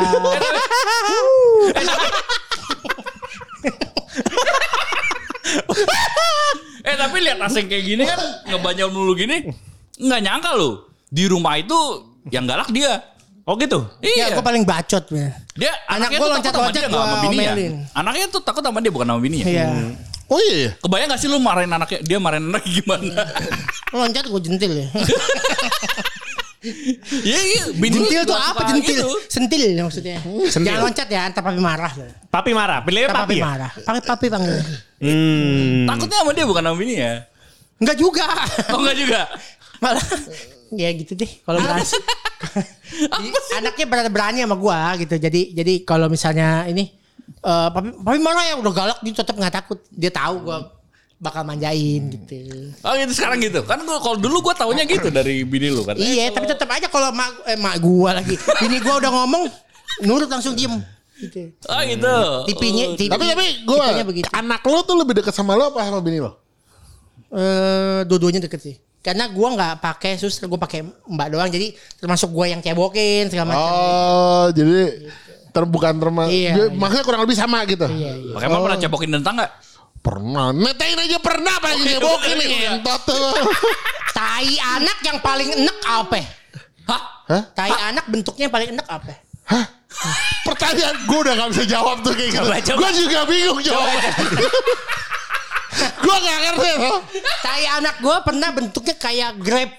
[6.81, 9.53] Eh tapi lihat asing kayak gini kan ngebanyol mulu gini
[9.99, 11.77] nggak nyangka loh di rumah itu
[12.29, 13.01] yang galak dia.
[13.49, 13.81] Oh gitu.
[14.05, 14.37] Ya, Iya.
[14.37, 15.09] gue paling bacot.
[15.09, 15.33] ya.
[15.57, 17.53] Dia Anak anaknya gua tuh takut sama loncat-loncat dia nggak sama gua bininya.
[17.53, 17.75] omelin.
[17.97, 19.47] Anaknya tuh takut sama dia bukan sama bininya.
[19.49, 19.67] Iya.
[20.29, 20.71] Oh iya.
[20.77, 23.13] Kebayang gak sih lu marahin anaknya dia marahin anaknya gimana?
[23.97, 24.89] Loncat gue jentil ya.
[26.59, 27.63] Iya iya.
[27.71, 28.99] Jentil tuh apa jentil?
[28.99, 29.09] gitu.
[29.31, 30.19] Sentil maksudnya.
[30.51, 31.93] Jangan loncat ya, antar papi marah.
[32.31, 32.83] Papi marah.
[32.83, 33.45] Antar papi papi ya.
[33.47, 33.71] marah.
[33.79, 34.59] Papi papi panggil.
[34.99, 35.87] Hmm.
[35.87, 37.13] Takutnya sama dia bukan sama bininya.
[37.79, 38.27] Enggak juga.
[38.75, 39.21] Oh enggak juga.
[39.79, 40.07] Malah
[40.75, 41.87] ya gitu deh kalau berani.
[43.55, 45.15] Anaknya berani berani sama gua gitu.
[45.15, 46.91] Jadi jadi kalau misalnya ini
[47.39, 49.79] eh papi papi marah ya udah galak dia tetap nggak takut.
[49.95, 50.75] Dia tahu gua
[51.19, 52.71] bakal manjain gitu.
[52.87, 53.67] Oh gitu sekarang gitu.
[53.67, 55.99] Kan gua kalau dulu gua taunya gitu dari bini lu kan.
[55.99, 58.39] Iya, tapi tetap aja kalau mak eh, mak gua lagi.
[58.39, 59.43] Ini gua udah ngomong
[60.07, 60.79] nurut langsung diem
[61.19, 61.51] gitu.
[61.67, 62.17] Oh gitu.
[62.47, 64.31] Tipinya, tipi, Tapi tapi gue begitu.
[64.31, 66.39] anak lu tuh lebih dekat sama lu apa sama bini lo?
[67.29, 68.77] Eh, dua-duanya deket sih.
[69.03, 71.51] Karena gua nggak pakai suster, gua pakai mbak doang.
[71.51, 73.67] Jadi termasuk gua yang cebokin segala macam.
[73.75, 75.11] Oh jadi
[75.51, 76.31] terbukan terma.
[76.31, 76.79] Iya, dia- iya.
[76.79, 77.91] Maksudnya kurang lebih sama gitu.
[77.91, 78.33] Iya, iya.
[78.39, 79.53] Pakai emang pernah cepokin tentang nggak?
[79.99, 80.55] Pernah.
[80.55, 82.79] Netain aja pernah nyebokin nih.
[82.79, 83.35] Entot tuh.
[84.19, 86.19] Tai anak yang paling enek apa?
[86.89, 87.03] Hah?
[87.29, 87.43] Hah?
[87.55, 89.13] Tai anak bentuknya yang paling enek apa?
[89.49, 89.65] Hah?
[90.47, 92.43] Pertanyaan gue udah gak bisa jawab tuh kayak gitu.
[92.47, 92.79] Coba, coba.
[92.79, 94.11] Gue juga bingung jawabnya.
[95.79, 97.01] gue gak ngerti loh.
[97.45, 99.71] Tai anak gua pernah bentuknya kayak grab.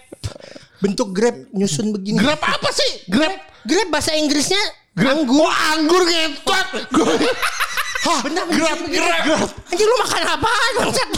[0.80, 2.20] Bentuk grab nyusun begini.
[2.20, 3.08] Grab apa sih?
[3.12, 3.34] Grab.
[3.68, 4.60] Grab bahasa Inggrisnya
[5.00, 5.48] Anggur.
[5.48, 6.68] Oh anggur ngentot.
[6.92, 7.14] Gue.
[8.00, 8.20] Hah?
[8.24, 8.78] Benar, Grab.
[8.80, 9.50] benar, Grab.
[9.70, 11.10] Anjing lu makan apaan bangsat?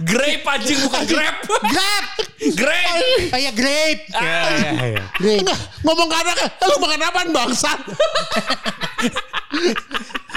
[0.00, 1.36] Grape anjing bukan grab.
[1.44, 2.04] Grab.
[2.56, 3.30] Grape.
[3.32, 4.02] Oh iya grape.
[4.10, 5.04] Ya, ya, ya.
[5.14, 5.40] Grape.
[5.44, 7.78] Enggak, ngomong ke anaknya, "Eh, lu makan apaan bangsat?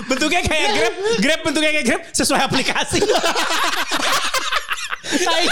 [0.03, 2.99] Bentuknya kayak Grab, Grab bentuknya kayak Grab sesuai aplikasi.
[5.03, 5.43] Tai,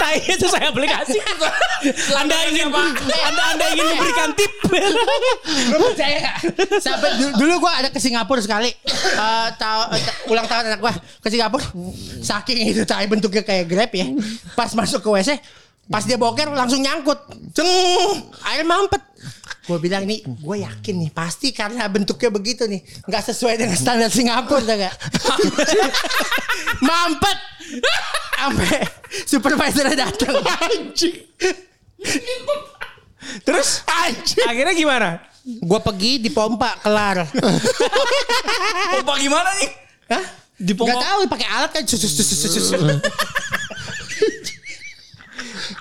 [0.00, 1.18] tai sesuai aplikasi.
[2.14, 4.52] Anda ingin Anda Anda ingin memberikan tip.
[5.68, 6.36] Lu percaya gak?
[6.80, 8.72] Sampai dulu, dulu gue ada ke Singapura sekali.
[8.72, 9.92] Eh, eh, ta-
[10.30, 11.66] ulang tahun anak gue ke Singapura.
[12.22, 14.06] Saking itu tai bentuknya kayak Grab ya.
[14.54, 15.30] Pas masuk ke WC,
[15.92, 17.20] pas dia boker langsung nyangkut.
[17.52, 17.68] Ceng,
[18.48, 19.04] air mampet.
[19.62, 24.10] Gue bilang nih, gue yakin nih pasti karena bentuknya begitu nih, nggak sesuai dengan standar
[24.10, 24.94] Singapura, tau gak?
[26.88, 27.38] mampet,
[28.34, 28.82] sampai
[29.22, 30.34] supervisornya datang.
[30.42, 31.14] Anjing.
[33.46, 33.86] Terus
[34.42, 35.22] akhirnya gimana?
[35.42, 37.22] Gue pergi dipompa kelar.
[38.98, 39.70] Pompa gimana nih?
[40.10, 40.24] Hah?
[40.58, 40.90] Dipompa.
[40.90, 41.82] Gak tahu pakai alat kan.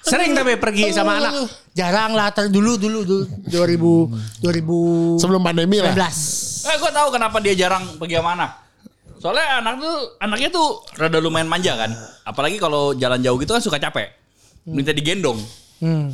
[0.05, 1.33] Sering tapi pergi sama anak.
[1.71, 5.21] Jarang lah ter dulu dulu dulu 2000 2019.
[5.21, 5.93] Sebelum pandemi lah.
[5.95, 8.51] Eh gue tahu kenapa dia jarang pergi sama anak.
[9.21, 10.67] Soalnya anak tuh anaknya tuh
[10.97, 11.93] rada lumayan manja kan.
[12.25, 14.09] Apalagi kalau jalan jauh gitu kan suka capek.
[14.65, 15.37] Minta digendong.
[15.81, 16.13] Hmm.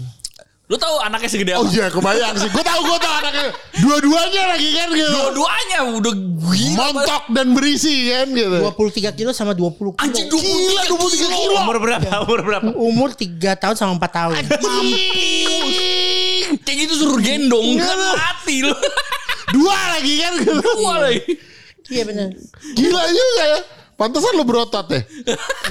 [0.68, 1.72] Lu tahu anaknya segede Oh apa?
[1.72, 2.52] iya kebayang sih.
[2.52, 3.56] Gue tahu gue tahu anaknya.
[3.80, 5.12] Dua-duanya lagi kan gitu.
[5.16, 6.76] Dua-duanya udah gila.
[6.92, 8.58] Montok dan berisi kan gitu.
[8.76, 9.96] 23 kilo sama 20 kilo.
[9.96, 11.56] Anjing 23 Gila, 23 kilo.
[11.64, 12.10] Umur berapa?
[12.28, 12.70] Umur berapa?
[12.76, 14.36] Umur 3 tahun sama 4 tahun.
[14.44, 14.92] Anjing.
[16.68, 17.88] Kayak gitu suruh gendong kan
[18.20, 18.76] mati lu.
[19.56, 20.52] Dua lagi kan gitu.
[20.60, 21.24] Dua lagi.
[21.88, 22.28] Iya benar.
[22.76, 23.60] Gila juga ya.
[23.96, 25.00] Pantesan lu berotot ya.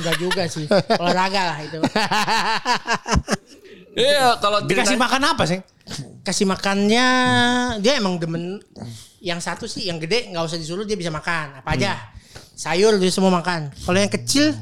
[0.01, 0.65] Enggak juga sih.
[0.97, 1.85] Olahraga lah itu.
[3.97, 5.61] Iya kalau Dikasih makan apa sih?
[6.21, 7.07] Kasih makannya
[7.81, 8.61] dia emang demen
[9.25, 11.97] yang satu sih yang gede nggak usah disuruh dia bisa makan apa aja.
[12.53, 13.73] Sayur dia semua makan.
[13.73, 14.53] Kalau yang kecil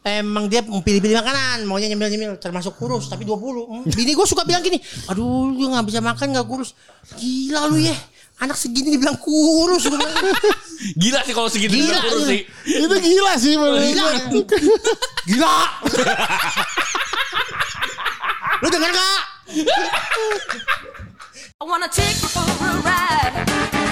[0.00, 3.36] Emang dia pilih-pilih makanan, maunya nyemil-nyemil, termasuk kurus, tapi 20.
[3.36, 3.84] Hmm.
[4.00, 6.72] Bini gue suka bilang gini, aduh dia gak bisa makan gak kurus.
[7.20, 7.92] Gila lu ya,
[8.40, 9.92] anak segini dibilang kurus.
[10.96, 12.40] Gila sih kalau segitu Gila, juga kurus sih.
[12.64, 14.08] Itu gila sih Gila.
[15.28, 15.56] Gila.
[18.60, 19.20] Lu denger gak?
[21.60, 23.89] I wanna take you for a ride.